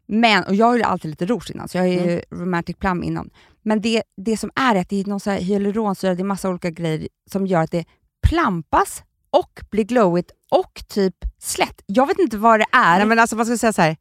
[0.06, 3.02] Men, och jag har ju alltid lite rouge innan, så jag är ju romantic plum
[3.02, 3.30] innan.
[3.62, 6.48] Men det, det som är att det är någon så här hyaluronsyra, det är massa
[6.48, 7.84] olika grejer som gör att det
[8.28, 11.82] plampas och blir glowigt och typ slätt.
[11.86, 12.98] Jag vet inte vad det är.
[12.98, 13.96] Nej, men alltså, man ska säga så här.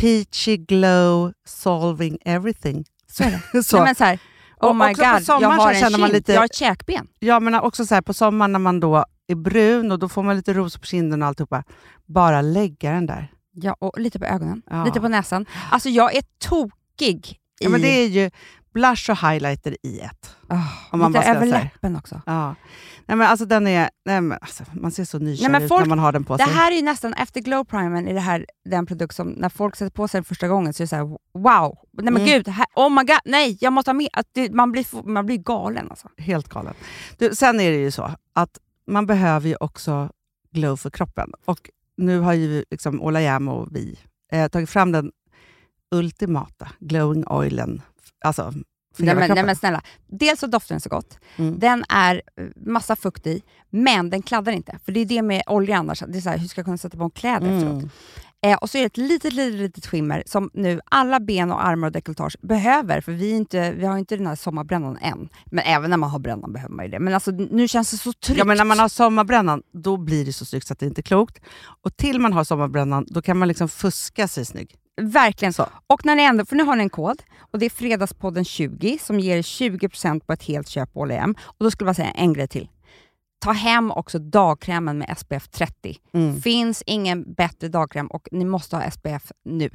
[0.00, 2.84] Peachy glow solving everything.
[3.10, 3.62] så är det.
[3.64, 3.76] Så.
[3.76, 4.18] Nej, men så här,
[4.60, 7.08] oh Och my god, jag har en känner man lite- jag har ett käkben.
[7.18, 10.22] Ja, men också så här, på sommaren när man då är brun och då får
[10.22, 11.64] man lite ros på kinden och alltihopa.
[12.06, 13.32] Bara lägga den där.
[13.52, 14.84] Ja, och lite på ögonen, Ja.
[14.84, 15.46] lite på näsan.
[15.70, 17.70] Alltså jag är tokig Ja, i...
[17.70, 18.30] men det är ju
[18.74, 20.36] blush och highlighter i ett.
[20.48, 22.20] Oh, Om man lite över läppen också.
[22.26, 22.54] Ja.
[23.08, 25.88] Nej, men alltså, den är, nej, men alltså, man ser så nykär ut folk- när
[25.88, 26.52] man har den på Det sig.
[26.54, 29.76] här är ju nästan, efter glow primern, är det här den produkt som när folk
[29.76, 32.24] sätter på sig den första gången så är det så här: wow, nej men Mm.
[32.26, 34.00] gud, här, oh my god, nej jag måste ha.
[34.12, 36.08] Att det, man, blir, man blir galen alltså.
[36.18, 36.74] Helt galen.
[37.18, 40.10] Du, sen är det ju så att man behöver ju också
[40.52, 41.32] glow för kroppen.
[41.44, 43.98] Och nu har ju liksom Ola Jäm och vi
[44.32, 45.12] eh, tagit fram den
[45.90, 47.82] ultimata glowing oilen.
[48.24, 48.52] Alltså,
[48.96, 51.18] för Nej men, nej men snälla, dels så doftar den så gott.
[51.36, 51.58] Mm.
[51.58, 54.78] Den är eh, massa fukt i, men den kladdar inte.
[54.84, 56.78] För det är det med olja annars, det är så här, hur ska jag kunna
[56.78, 57.84] sätta på kläder efteråt?
[58.46, 61.66] Eh, och så är det ett litet, litet, litet skimmer som nu alla ben och
[61.66, 65.28] armar och dekolletage behöver, för vi, inte, vi har inte den här sommarbrännan än.
[65.46, 66.98] Men även när man har brännan behöver man ju det.
[66.98, 68.38] Men alltså nu känns det så tryggt.
[68.38, 71.00] Ja, men när man har sommarbrännan, då blir det så snyggt så att det inte
[71.00, 71.38] är klokt.
[71.82, 74.74] Och till man har sommarbrännan, då kan man liksom fuska sig snygg.
[75.00, 75.66] Verkligen så.
[75.86, 78.98] Och när ni ändå, för nu har ni en kod och det är Fredagspodden 20
[79.02, 81.34] som ger 20% på ett helt köp på H&M.
[81.40, 82.68] Och då skulle jag säga en grej till.
[83.38, 85.96] Ta hem också dagkrämen med SPF 30.
[86.14, 86.40] Mm.
[86.40, 89.70] Finns ingen bättre dagkräm och ni måste ha SPF nu.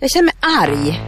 [0.00, 1.00] Jag känner mig arg.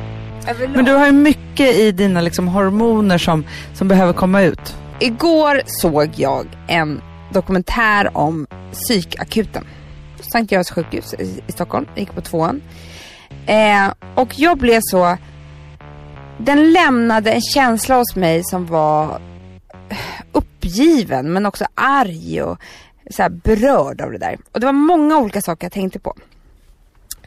[0.75, 3.44] Men du har ju mycket i dina liksom hormoner som,
[3.75, 4.77] som behöver komma ut.
[5.01, 9.64] Igår såg jag en dokumentär om psykakuten.
[10.33, 11.87] Sankt Görans sjukhus i, i Stockholm.
[11.88, 12.62] Jag gick på tvåan.
[13.46, 15.16] Eh, och jag blev så...
[16.38, 19.20] Den lämnade en känsla hos mig som var
[19.88, 19.96] eh,
[20.33, 22.59] uppgiven men också arg och
[23.11, 24.38] så här berörd av det där.
[24.52, 26.14] Och det var många olika saker jag tänkte på.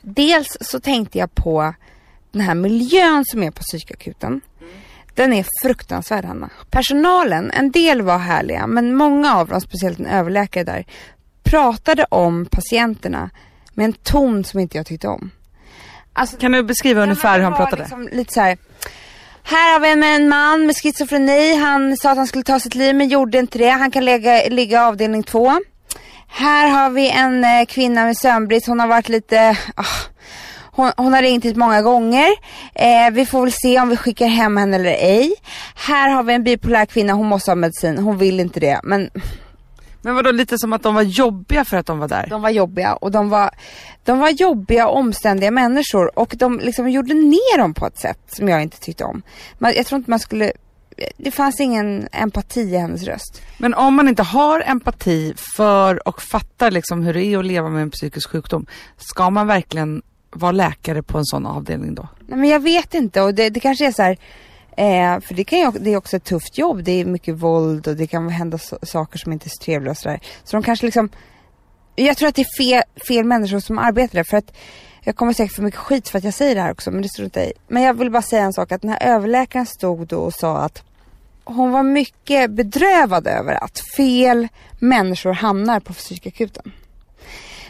[0.01, 1.73] Dels så tänkte jag på
[2.31, 4.41] den här miljön som är på psykakuten.
[5.13, 6.49] Den är fruktansvärd Hanna.
[6.69, 10.85] Personalen, en del var härliga men många av dem, speciellt en överläkare där,
[11.43, 13.29] pratade om patienterna
[13.73, 15.31] med en ton som inte jag tyckte om.
[16.17, 17.81] Alltså, Kan du beskriva ungefär hur han pratade?
[17.81, 18.57] Liksom lite så här.
[19.43, 21.55] Här har vi en, en man med schizofreni.
[21.55, 23.69] Han sa att han skulle ta sitt liv men gjorde inte det.
[23.69, 25.53] Han kan lägga, ligga avdelning två.
[26.27, 28.67] Här har vi en eh, kvinna med sömnbrist.
[28.67, 29.57] Hon har varit lite...
[29.75, 29.85] ah,
[30.71, 32.27] hon, hon har ringt hit många gånger.
[32.75, 35.33] Eh, vi får väl se om vi skickar hem henne eller ej.
[35.75, 37.13] Här har vi en bipolär kvinna.
[37.13, 37.97] Hon måste ha medicin.
[37.97, 38.79] Hon vill inte det.
[38.83, 39.09] Men
[40.05, 42.27] Men vadå lite som att de var jobbiga för att de var där?
[42.29, 43.49] de var jobbiga och de var,
[44.03, 48.19] de var jobbiga och omständiga människor och de liksom gjorde ner dem på ett sätt
[48.27, 49.21] som jag inte tyckte om.
[49.57, 50.51] Man, jag tror inte man skulle,
[51.17, 53.41] det fanns ingen empati i hennes röst.
[53.57, 57.69] Men om man inte har empati för och fattar liksom hur det är att leva
[57.69, 58.65] med en psykisk sjukdom,
[58.97, 62.07] ska man verkligen vara läkare på en sån avdelning då?
[62.27, 64.17] Nej, men jag vet inte och det, det kanske är så här,
[64.77, 67.87] eh, för det, kan ju, det är också ett tufft jobb, det är mycket våld
[67.87, 70.19] och det kan hända so saker som inte är så trevliga och sådär.
[70.43, 71.09] Så de kanske liksom,
[71.95, 74.53] jag tror att det är fel, fel människor som arbetar där för att
[75.01, 77.09] jag kommer säkert få mycket skit för att jag säger det här också men det
[77.09, 77.53] står inte i.
[77.67, 80.57] Men jag vill bara säga en sak att den här överläkaren stod då och sa
[80.57, 80.83] att
[81.43, 84.47] hon var mycket bedrövad över att fel
[84.79, 86.71] människor hamnar på psykakuten.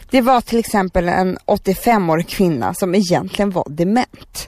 [0.10, 4.48] Det var till exempel en 85-årig kvinna som egentligen var dement.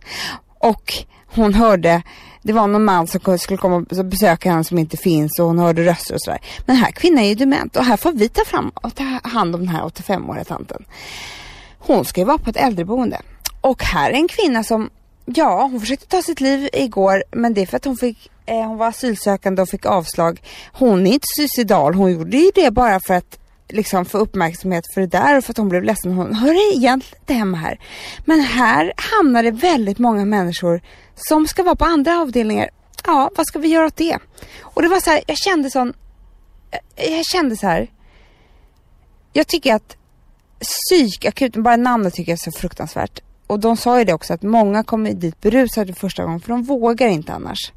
[0.60, 0.94] Och
[1.26, 2.02] hon hörde,
[2.48, 5.60] det var någon man som skulle komma och besöka henne som inte finns och hon
[5.60, 6.40] hörde röster och sådär.
[6.66, 9.20] Men den här kvinnan är ju dement och här får vi ta fram och ta
[9.24, 10.86] hand om den här 85-åriga tanten.
[11.80, 13.22] Hon ska ju vara på ett äldreboende.
[13.62, 14.90] Och här är en kvinna som,
[15.26, 18.68] ja hon försökte ta sitt liv igår men det är för att hon fick eh,
[18.68, 20.42] hon var asylsökande och fick avslag.
[20.72, 25.02] Hon är inte suicidal, hon gjorde ju det bara för att liksom få uppmärksamhet för
[25.02, 26.14] det där och för att hon blev ledsen.
[26.14, 27.80] Hon hör egentligen inte hemma här.
[28.26, 30.82] Men här hamnar det väldigt många människor
[31.18, 32.70] som ska vara på andra avdelningar.
[33.06, 34.18] Ja, vad ska vi göra åt det?
[34.62, 35.94] Och det var så här, jag kände sån,
[36.72, 37.92] eh, jag, kände så här.
[39.34, 39.98] Jag tycker att
[40.60, 43.22] psykakuten, bara namnet tycker jag är så fruktansvärt.
[43.48, 46.64] Och de sa ju det också att många kommer dit berusade första gången för de
[46.64, 47.72] vågar inte annars.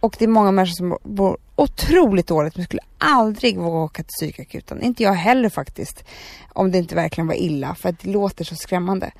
[0.00, 4.12] Och det är många människor som bor otroligt dåligt men skulle aldrig våga åka till
[4.18, 4.82] psykakuten.
[4.82, 6.04] Inte jag heller faktiskt.
[6.52, 9.10] Om det inte verkligen var illa för att det låter så skrämmande.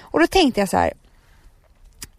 [0.00, 0.92] Och då tänkte jag så här.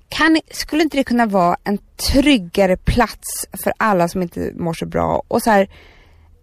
[0.10, 1.78] Kan, skulle inte det kunna vara en
[2.12, 5.24] tryggare plats för alla som inte mår så bra?
[5.28, 5.70] Och så här,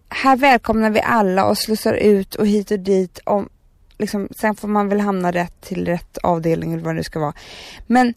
[0.09, 3.19] här välkomnar vi alla och slussar ut och hit och dit.
[3.23, 3.49] Om,
[3.97, 7.19] liksom, sen får man väl hamna rätt till rätt avdelning eller vad det nu ska
[7.19, 7.33] vara.
[7.87, 8.13] Men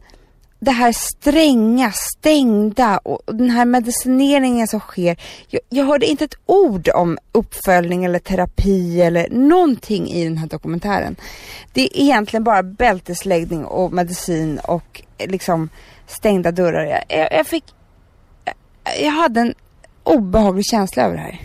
[0.59, 5.17] det här stränga, stängda och den här medicineringen som sker.
[5.49, 10.47] Jag, jag hörde inte ett ord om uppföljning eller terapi eller någonting i den här
[10.47, 11.17] dokumentären.
[11.73, 15.69] Det är egentligen bara bältesläggning och medicin och eh, liksom
[16.07, 16.85] stängda dörrar.
[16.85, 17.65] Jag, jag, jag fick...
[19.01, 19.55] Jag hade en
[20.03, 21.41] obehaglig känsla över det här.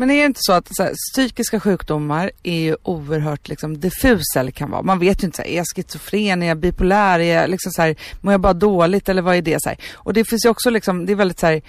[0.00, 4.40] Men är det inte så att så här, psykiska sjukdomar är ju oerhört liksom, diffusa
[4.40, 4.82] eller kan vara.
[4.82, 7.72] Man vet ju inte, så här, är jag schizofren, är jag bipolär, är jag liksom
[7.72, 9.62] så här, mår jag bara dåligt eller vad är det?
[9.62, 9.78] Så här?
[9.94, 11.62] Och det finns ju också liksom, det är väldigt så här,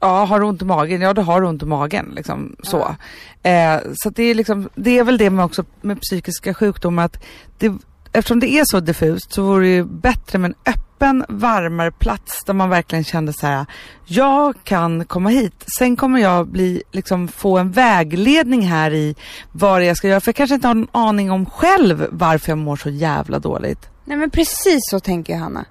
[0.00, 1.00] ja har du ont i magen?
[1.00, 2.12] Ja du har ont i magen.
[2.16, 2.96] Liksom, så
[3.42, 7.22] eh, så det, är liksom, det är väl det med också med psykiska sjukdomar att
[7.58, 7.72] det,
[8.12, 10.89] eftersom det är så diffust så vore det ju bättre med en öppen,
[11.28, 13.66] varmare plats där man verkligen kände så här,
[14.04, 15.64] jag kan komma hit.
[15.78, 19.16] Sen kommer jag bli, liksom, få en vägledning här i
[19.52, 20.20] vad jag ska göra.
[20.20, 23.88] För jag kanske inte har en aning om själv varför jag mår så jävla dåligt.
[24.04, 25.64] Nej men precis så tänker jag Hanna.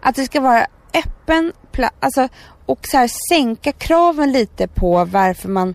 [0.00, 2.28] Att det ska vara öppen plats, alltså,
[2.66, 5.74] och så här, sänka kraven lite på varför man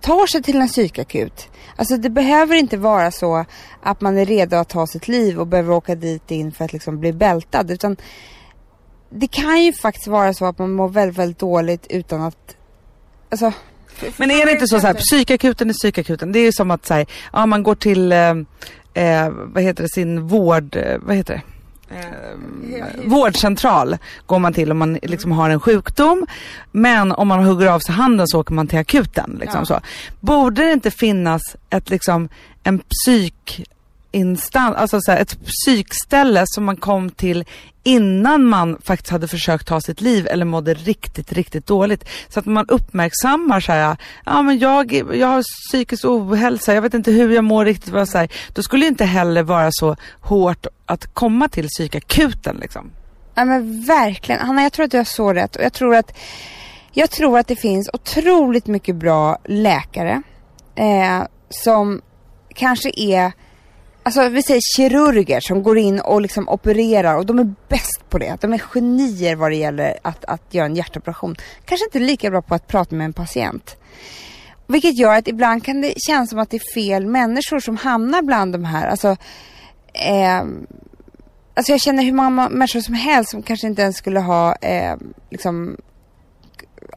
[0.00, 1.48] tar sig till en psykakut.
[1.76, 3.44] Alltså det behöver inte vara så
[3.82, 6.72] att man är redo att ta sitt liv och behöver åka dit in för att
[6.72, 7.70] liksom bli bältad.
[7.70, 7.96] Utan
[9.10, 12.56] det kan ju faktiskt vara så att man mår väldigt, väldigt dåligt utan att...
[13.30, 13.52] Alltså,
[14.16, 16.32] Men är det inte så, så här, psykakuten är psykakuten.
[16.32, 18.30] Det är ju som att så här, ja, man går till, eh,
[18.94, 21.42] eh, vad heter det, sin vård, eh, vad heter det?
[21.90, 26.26] Eh, vårdcentral går man till om man liksom har en sjukdom.
[26.72, 29.36] Men om man hugger av sig handen så åker man till akuten.
[29.40, 29.64] Liksom Ja.
[29.64, 29.80] så.
[30.20, 32.28] Borde det inte finnas ett, liksom,
[32.62, 32.82] en
[34.10, 37.44] instans, alltså så här, ett psykställe som man kom till
[37.82, 42.08] innan man faktiskt hade försökt ta sitt liv eller mådde riktigt, riktigt dåligt.
[42.28, 46.94] Så att man uppmärksammar så här, ja men jag, jag har psykisk ohälsa, jag vet
[46.94, 47.92] inte hur jag mår riktigt.
[47.92, 48.28] Vad så här.
[48.52, 52.90] Då skulle det inte heller vara så hårt att komma till psykakuten liksom.
[53.34, 54.40] Ja men verkligen.
[54.40, 56.18] Hanna jag tror att du har så rätt och jag tror att
[56.92, 60.22] jag tror att det finns otroligt mycket bra läkare
[60.74, 62.00] eh, som
[62.54, 63.32] kanske är
[64.08, 68.18] Alltså vi säger kirurger som går in och liksom opererar och de är bäst på
[68.18, 68.36] det.
[68.40, 71.36] De är genier vad det gäller att, att göra en hjärtoperation.
[71.64, 73.76] Kanske inte lika bra på att prata med en patient.
[74.66, 78.22] Vilket gör att ibland kan det kännas som att det är fel människor som hamnar
[78.22, 78.86] bland de här.
[78.86, 79.16] Alltså,
[79.92, 80.44] eh,
[81.54, 84.96] Alltså jag känner hur många människor som helst som kanske inte ens skulle ha eh,
[85.30, 85.76] liksom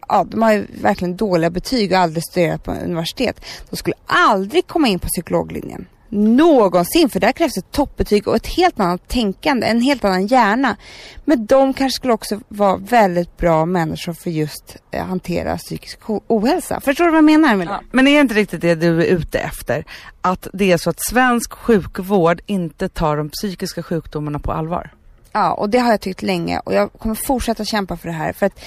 [0.07, 3.45] Ja, de har ju verkligen dåliga betyg och aldrig studerat på universitet.
[3.69, 5.87] De skulle aldrig komma in på psykologlinjen.
[6.13, 10.77] Någonsin, för där krävs ett toppbetyg och ett helt annat tänkande, en helt annan hjärna.
[11.25, 16.81] Men de kanske skulle också vara väldigt bra människor för just eh, hantera psykisk ohälsa.
[16.81, 17.79] Förstår du vad jag menar med det?
[17.91, 19.85] Men är inte riktigt det du är ute efter?
[20.21, 24.91] Att det är så att svensk sjukvård inte tar de psykiska sjukdomarna på allvar?
[25.33, 28.33] Ja, och det har jag tyckt länge och jag kommer fortsätta kämpa för det här.
[28.33, 28.59] För att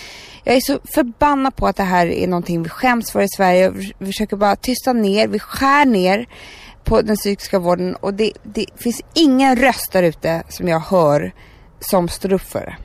[0.44, 3.70] jag är så förbannad på att det här är någonting vi skäms för i Sverige.
[3.98, 6.26] Vi försöker bara tysta ner, vi skär ner
[6.84, 11.32] på den psykiska vården och det, det finns ingen röst där ute som jag hör
[11.80, 12.76] som står upp för det.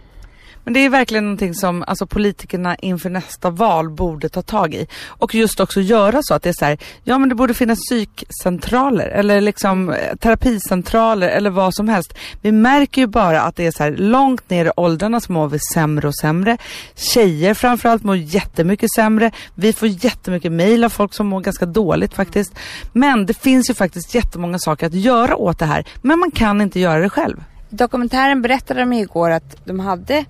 [0.63, 4.87] Men det är verkligen någonting som alltså, politikerna inför nästa val borde ta tag i.
[5.07, 7.79] Och just också göra så att det är så här, ja men det borde finnas
[7.79, 12.13] psykcentraler eller liksom eh, terapicentraler eller vad som helst.
[12.41, 15.47] Vi märker ju bara att det är så här långt ner i åldrarna så mår
[15.47, 16.57] vi sämre och sämre.
[16.95, 19.31] Tjejer framförallt mår jättemycket sämre.
[19.55, 22.53] Vi får jättemycket mejl av folk som mår ganska dåligt faktiskt.
[22.93, 25.85] Men det finns ju faktiskt jättemånga saker att göra åt det här.
[26.01, 27.43] Men man kan inte göra det själv.
[27.69, 30.25] I dokumentären berättade de igår att de hade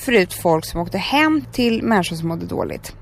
[0.00, 2.94] förut folk som åkte hem till människor som mådde dåligt.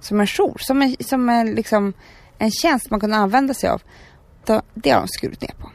[0.00, 1.92] Som en jour, som en, som en, liksom,
[2.38, 3.82] en tjänst man kunde använda sig av.
[4.74, 5.70] Det har de skurit ner på.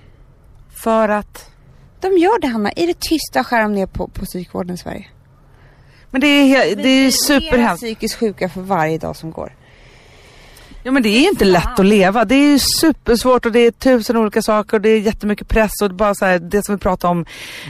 [0.84, 1.52] För att
[2.02, 5.08] De gör det Hanna, i det tysta skär de ner på, på psykvården i Sverige.
[6.12, 7.84] men det är, det är Flera superhemskt.
[7.84, 9.56] psykiskt sjuka för varje dag som går.
[10.88, 12.26] Ja men det är ju inte lätt att leva.
[12.26, 15.72] Det är ju supersvårt och det är tusen olika saker och det är jättemycket press
[15.82, 17.26] och bara så här, det som vi pratar om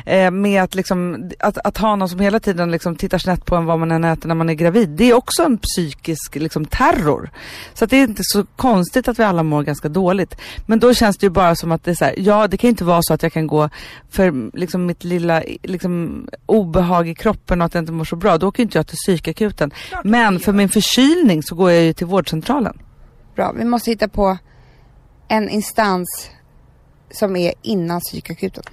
[0.06, 3.56] eh, med att, liksom, att, att ha någon som hela tiden liksom tittar snett på
[3.56, 4.90] en vad man än äter när man är gravid.
[4.90, 7.30] Det är också en psykisk liksom, terror.
[7.74, 10.36] Så att det är inte så konstigt att vi alla mår ganska dåligt.
[10.66, 12.70] Men då känns det ju bara som att det är så här, ja det kan
[12.70, 13.70] inte vara så att jag kan gå
[14.10, 18.38] för liksom, mitt lilla liksom, obehag i kroppen och att jag inte mår så bra.
[18.38, 19.72] Då åker inte jag till psykakuten.
[20.04, 22.78] Men för min förkylning så går jag ju till vårdcentralen.
[23.36, 24.38] Bra, vi måste hitta på
[25.28, 26.30] en instans
[27.12, 28.64] som är innan psykakuten.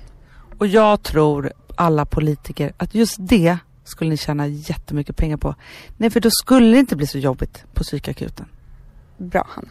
[0.58, 5.54] Och jag tror alla politiker att just det skulle ni tjäna jättemycket pengar på.
[5.96, 8.46] Nej, för då skulle det inte bli så jobbigt på psykakuten.
[9.16, 9.70] Bra Hanna.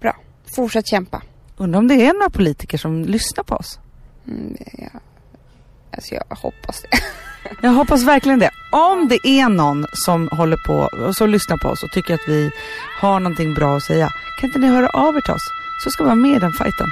[0.00, 0.16] Bra.
[0.56, 1.22] Fortsätt kämpa.
[1.56, 3.78] Undrar om det är några politiker som lyssnar på oss.
[4.26, 5.00] Mm, jag,
[5.90, 6.88] alltså jag hoppas det.
[7.60, 8.50] Jag hoppas verkligen det.
[8.70, 12.28] Om det är någon som håller på och som lyssnar på oss och tycker att
[12.28, 12.50] vi
[13.00, 14.08] har någonting bra att säga,
[14.40, 15.52] kan inte ni höra av er till oss?
[15.84, 16.86] Så ska vi vara med i den fighten.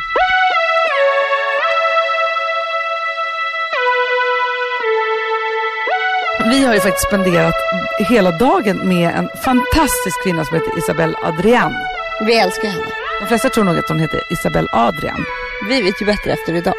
[6.50, 7.54] Vi har ju faktiskt spenderat
[7.98, 11.74] hela dagen med en fantastisk kvinna som heter Isabelle Adrian.
[12.26, 12.86] Vi älskar henne.
[13.20, 15.24] De flesta tror nog att hon heter Isabelle Adrian.
[15.68, 16.74] Vi vet ju bättre efter idag.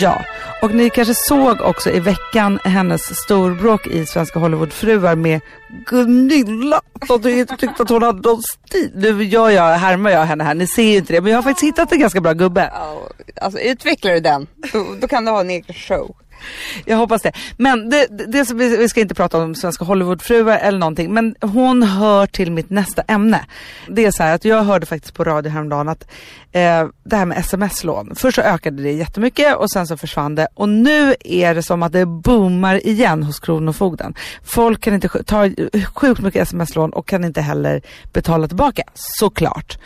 [0.00, 0.24] Ja,
[0.62, 5.40] och ni kanske såg också i veckan hennes storbråk i Svenska Hollywoodfruar med
[5.86, 6.80] Gunilla.
[7.06, 8.90] som du inte tyckte att hon hade någon stil.
[8.94, 11.20] Nu gör jag, härmar jag henne här, ni ser ju inte det.
[11.20, 12.70] Men jag har faktiskt hittat en ganska bra gubbe.
[12.74, 13.08] Ja,
[13.40, 16.16] alltså utvecklar du den, då, då kan du ha en egen show.
[16.84, 17.32] Jag hoppas det.
[17.56, 21.14] Men det, det, det vi, ska inte prata om svenska Hollywoodfruar eller någonting.
[21.14, 23.44] Men hon hör till mitt nästa ämne.
[23.88, 26.04] Det är så här att jag hörde faktiskt på radio häromdagen att
[26.52, 28.14] eh, det här med sms-lån.
[28.16, 30.48] Först så ökade det jättemycket och sen så försvann det.
[30.54, 34.14] Och nu är det som att det boomar igen hos Kronofogden.
[34.44, 35.50] Folk kan inte ta
[35.94, 37.82] sjukt mycket sms-lån och kan inte heller
[38.12, 38.82] betala tillbaka.
[38.94, 39.78] Såklart.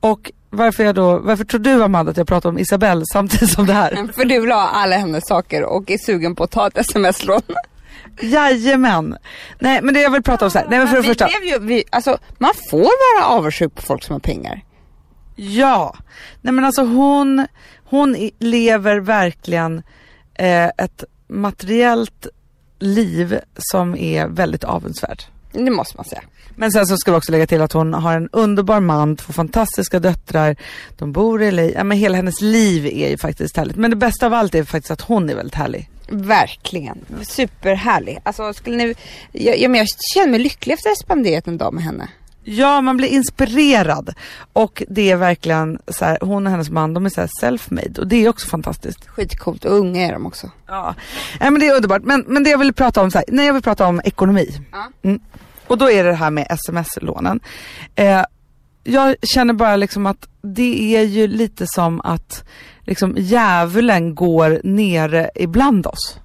[0.00, 3.66] Och varför, jag då, varför tror du Amanda att jag pratar om Isabelle samtidigt som
[3.66, 4.12] det här?
[4.12, 7.42] För du vill ha alla hennes saker och är sugen på att ta ett sms-lån.
[8.20, 9.16] Jajamän.
[9.58, 10.66] Nej men det jag vill prata om så här.
[10.70, 11.28] Nej men för det första.
[11.28, 14.64] ju, vi, alltså, man får vara avundsjuk på folk som har pengar.
[15.36, 15.96] Ja.
[16.40, 17.46] Nej men alltså hon,
[17.84, 19.82] hon lever verkligen
[20.34, 22.26] eh, ett materiellt
[22.78, 25.28] liv som är väldigt avundsvärt.
[25.52, 26.22] Det måste man säga.
[26.56, 29.32] Men sen så ska vi också lägga till att hon har en underbar man, två
[29.32, 30.56] fantastiska döttrar,
[30.98, 31.62] de bor i LA.
[31.62, 33.76] Ja men hela hennes liv är ju faktiskt härligt.
[33.76, 35.90] Men det bästa av allt är faktiskt att hon är väldigt härlig.
[36.08, 36.98] Verkligen.
[37.22, 38.18] Superhärlig.
[38.22, 38.94] Alltså skulle ni,
[39.32, 42.08] jag, jag, men jag känner mig lycklig efter att ha spenderat en dag med henne.
[42.44, 44.14] Ja, man blir inspirerad.
[44.52, 48.06] Och det är verkligen så här, hon och hennes man, de är så self-made och
[48.06, 49.08] det är också fantastiskt.
[49.08, 50.50] Skitcoolt och unga är de också.
[50.66, 50.94] Ja,
[51.40, 52.02] Nej, men det är underbart.
[52.02, 54.60] Men, men det jag vill prata om, så här, nej jag vill prata om ekonomi.
[54.72, 54.90] Ja.
[55.02, 55.20] Mm.
[55.66, 57.40] Och då är det det här med sms-lånen.
[57.94, 58.24] Eh,
[58.84, 62.44] jag känner bara liksom att det är ju lite som att
[62.80, 66.18] liksom djävulen går nere ibland oss.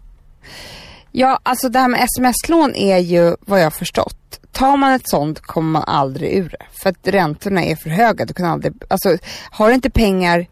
[1.11, 4.16] Ja, alltså det här med sms-lån är ju vad jag har förstått.
[4.51, 6.65] Tar man ett sånt kommer man aldrig ur det.
[6.81, 8.25] För att räntorna är för höga.
[8.25, 9.17] Du kan aldrig, alltså
[9.51, 10.47] har du inte pengar,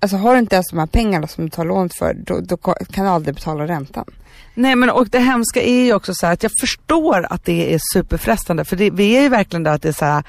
[0.00, 2.56] alltså har du inte ens de här pengarna som du tar lån för, då, då
[2.56, 4.04] kan du aldrig betala räntan.
[4.58, 7.74] Nej men och det hemska är ju också så här att jag förstår att det
[7.74, 10.24] är superfrestande för det, vi är ju verkligen där att det är så här,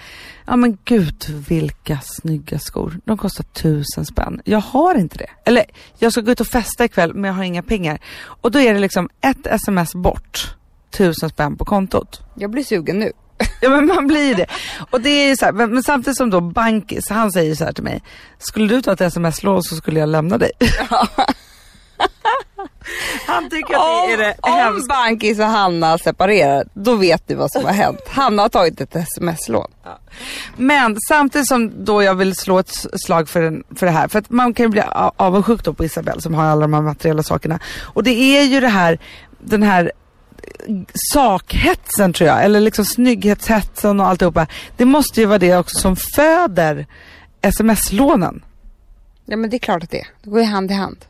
[0.45, 2.99] ja men gud vilka snygga skor.
[3.05, 4.41] De kostar tusen spänn.
[4.45, 5.29] Jag har inte det.
[5.45, 5.65] Eller
[5.97, 7.99] jag ska gå ut och festa ikväll men jag har inga pengar.
[8.19, 10.55] Och då är det liksom ett sms bort,
[10.91, 12.21] tusen spänn på kontot.
[12.35, 13.11] Jag blir sugen nu.
[13.61, 14.45] Ja men man blir det.
[14.91, 17.71] Och det är så här, men, men samtidigt som då Bankis, han säger så här
[17.71, 18.03] till mig.
[18.37, 20.51] Skulle du ta ett sms-lån så skulle jag lämna dig.
[23.27, 24.81] han tycker att det är det om.
[24.89, 27.99] Bankis och Hanna separerar, då vet du vad som har hänt.
[28.07, 29.71] Hanna har tagit ett sms-lån.
[30.57, 32.71] Men samtidigt som då jag vill slå ett
[33.05, 34.07] slag för, den, för det här.
[34.07, 34.83] För att man kan ju bli
[35.15, 37.59] avundsjuk då på Isabelle som har alla de här materiella sakerna.
[37.81, 38.99] Och det är ju det här,
[39.39, 39.91] den här
[40.93, 44.47] sakhetsen tror jag, eller liksom snygghetshetsen och alltihopa.
[44.77, 46.87] Det måste ju vara det också som föder
[47.41, 48.43] sms-lånen.
[49.25, 50.07] Ja men det är klart att det är.
[50.23, 51.05] Det går ju hand i hand.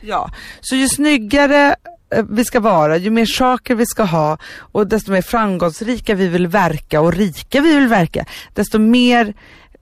[0.00, 0.30] Ja,
[0.60, 1.76] så ju snyggare
[2.10, 6.28] eh, vi ska vara, ju mer saker vi ska ha och desto mer framgångsrika vi
[6.28, 8.24] vill verka och rika vi vill verka,
[8.54, 9.34] desto mer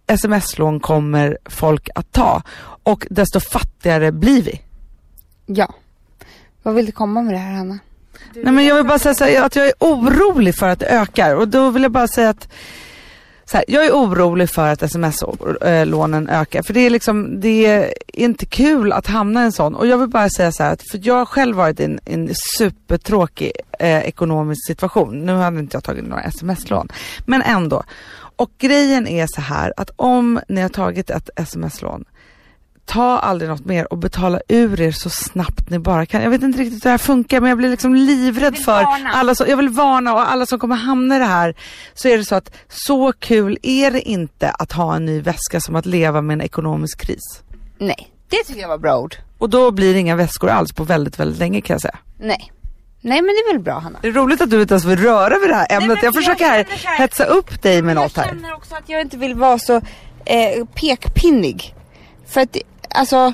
[0.07, 2.43] sms-lån kommer folk att ta
[2.83, 4.61] och desto fattigare blir vi.
[5.47, 5.75] Ja.
[6.63, 7.79] Vad vill du komma med det här Hanna?
[8.35, 10.87] Nej men jag vill bara säga så här, att jag är orolig för att det
[10.87, 11.35] ökar.
[11.35, 12.49] Och då vill jag bara säga att
[13.53, 16.63] här, jag är orolig för att sms-lånen ökar.
[16.63, 19.75] För det är liksom, det är inte kul att hamna i en sån.
[19.75, 22.01] Och jag vill bara säga så här att för jag har själv varit i en,
[22.05, 25.19] en supertråkig eh, ekonomisk situation.
[25.19, 26.89] Nu hade inte jag tagit några sms-lån,
[27.25, 27.83] men ändå.
[28.37, 32.05] Och grejen är så här att om ni har tagit ett sms-lån
[32.87, 36.23] ta aldrig något mer och betala ur er så snabbt ni bara kan.
[36.23, 39.11] Jag vet inte riktigt hur det här funkar men jag blir liksom livrädd för varna.
[39.11, 41.55] alla som, jag vill varna och alla som kommer hamna i det här.
[41.95, 45.61] Så är det så att så kul är det inte att ha en ny väska
[45.61, 47.43] som att leva med en ekonomisk kris.
[47.79, 49.17] Nej, det tycker jag var bra ord.
[49.39, 51.99] Och då blir det inga väskor alls på väldigt, väldigt länge kan jag säga.
[52.19, 52.53] Nej.
[53.01, 53.99] Nej men det är väl bra Hanna.
[54.03, 55.89] Det är roligt att du inte ens vill röra vid det här ämnet.
[55.89, 58.31] men jag för försöker jag här här- hetsa upp dig med något jag här.
[58.31, 59.75] känner också att jag inte vill vara så
[60.25, 61.75] eh, pekpinnig.
[62.29, 62.57] För att
[62.91, 63.33] alltså,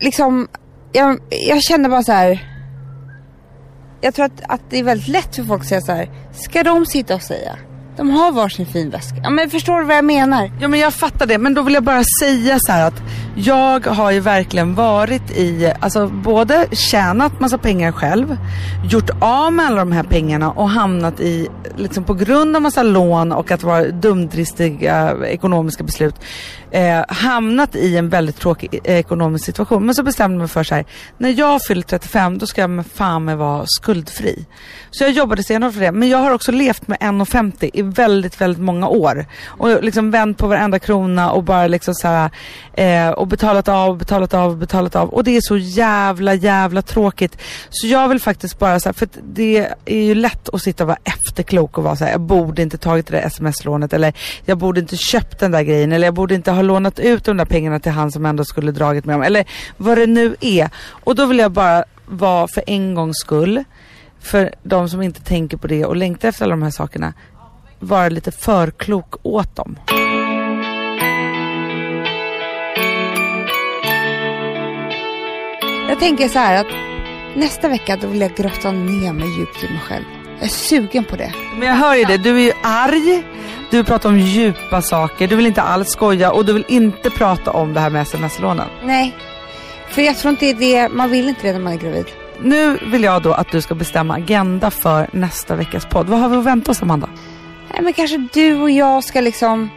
[0.00, 0.48] liksom,
[0.92, 2.48] jag, jag känner bara så här.
[4.00, 6.10] Jag tror att, att det är väldigt lätt för folk att säga så här.
[6.32, 7.58] Ska de sitta och säga?
[7.96, 9.16] De har varsin fin väska.
[9.22, 10.50] Ja men förstår du vad jag menar?
[10.60, 13.02] Ja men jag fattar det, men då vill jag bara säga så här att
[13.36, 18.36] jag har ju verkligen varit i, alltså både tjänat massa pengar själv,
[18.90, 22.82] gjort av med alla de här pengarna och hamnat i, liksom på grund av massa
[22.82, 26.14] lån och att vara dumdristiga ekonomiska beslut,
[26.72, 29.86] eh, hamnat i en väldigt tråkig eh, ekonomisk situation.
[29.86, 30.84] Men så bestämde jag mig för så här,
[31.18, 34.46] när jag fyller 35 då ska jag med fan med vara skuldfri.
[34.90, 38.40] Så jag jobbade senare för det, men jag har också levt med 1,50 i väldigt,
[38.40, 39.26] väldigt många år.
[39.46, 42.30] Och liksom vänt på varenda krona och bara liksom så här,
[42.74, 45.08] eh, och betalat av, betalat av, betalat av.
[45.08, 47.38] Och det är så jävla, jävla tråkigt.
[47.70, 50.88] Så jag vill faktiskt bara så här, för det är ju lätt att sitta och
[50.88, 54.12] vara efterklok och vara så här, jag borde inte tagit det där sms-lånet eller
[54.44, 57.24] jag borde inte köpt den där grejen eller jag borde inte ha har lånat ut
[57.24, 59.44] de där pengarna till han som ändå skulle dragit med dem eller
[59.76, 60.70] vad det nu är.
[61.04, 63.64] Och då vill jag bara vara för en gångs skull,
[64.20, 67.12] för de som inte tänker på det och längtar efter alla de här sakerna,
[67.78, 69.78] vara lite för klok åt dem.
[75.88, 76.72] Jag tänker så här att
[77.36, 80.21] nästa vecka då vill jag grotta ner mig djupt i mig själv.
[80.42, 81.32] Jag är sugen på det.
[81.58, 83.22] Men jag hör ju det, du är ju arg,
[83.70, 87.50] du pratar om djupa saker, du vill inte alls skoja och du vill inte prata
[87.50, 88.68] om det här med sms-lånen.
[88.84, 89.16] Nej,
[89.88, 92.06] för jag tror inte det man vill inte det när man är gravid.
[92.40, 96.06] Nu vill jag då att du ska bestämma agenda för nästa veckas podd.
[96.06, 97.08] Vad har vi att vänta oss Amanda?
[97.72, 99.70] Nej, men kanske du och jag ska liksom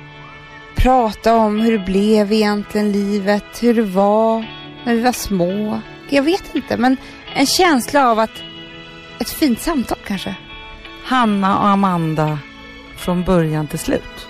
[0.75, 4.45] prata om hur det blev egentligen livet, hur det var
[4.83, 5.81] när vi var små.
[6.09, 6.97] Jag vet inte, men
[7.35, 8.43] en känsla av att
[9.19, 10.35] ett fint samtal kanske.
[11.05, 12.39] Hanna och Amanda
[12.97, 14.27] från början till slut.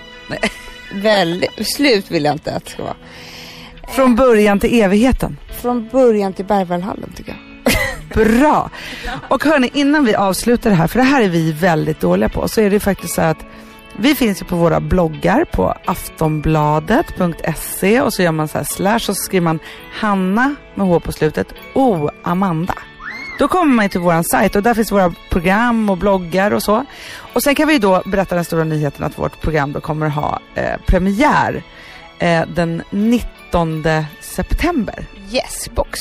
[0.94, 2.96] Väldigt, slut vill jag inte att det ska vara.
[3.88, 5.36] Från början till evigheten.
[5.62, 7.38] Från början till Berwaldhallen tycker jag.
[8.24, 8.70] Bra!
[9.28, 12.48] Och hörni, innan vi avslutar det här, för det här är vi väldigt dåliga på,
[12.48, 13.46] så är det faktiskt så att
[13.98, 18.94] vi finns ju på våra bloggar på aftonbladet.se och så gör man så här slash
[18.94, 19.58] och så skriver man
[19.92, 22.74] Hanna med H på slutet, O Amanda.
[23.38, 26.84] Då kommer man till våran sajt och där finns våra program och bloggar och så.
[27.32, 30.40] Och sen kan vi då berätta den stora nyheten att vårt program då kommer ha
[30.54, 31.62] eh, premiär
[32.18, 33.84] eh, den 19
[34.20, 35.06] september.
[35.30, 36.00] Yes box.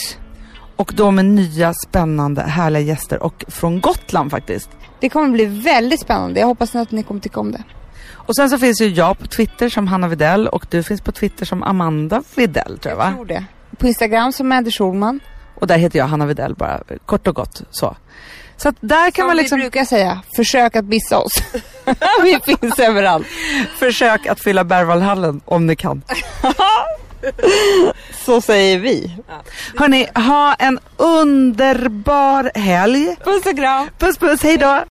[0.76, 4.70] Och då med nya spännande härliga gäster och från Gotland faktiskt.
[5.00, 6.40] Det kommer bli väldigt spännande.
[6.40, 7.64] Jag hoppas att ni kommer tycka om det.
[8.12, 11.12] Och sen så finns ju jag på Twitter som Hanna Videll och du finns på
[11.12, 13.12] Twitter som Amanda Videll tror jag va?
[13.16, 13.46] tror det.
[13.78, 15.20] På Instagram som Madde Schulman.
[15.56, 17.96] Och där heter jag Hanna Videll bara kort och gott så.
[18.58, 21.34] Så att där kan Som man vi liksom brukar säga, försök att bissa oss.
[22.24, 23.28] vi finns överallt.
[23.80, 26.02] försöka att fylla Berwaldhallen om ni kan.
[28.26, 29.18] Så säger vi.
[29.78, 33.16] Hörni, ha en underbar helg.
[33.24, 33.90] Puss och kram.
[33.98, 34.84] Puss puss, hej då!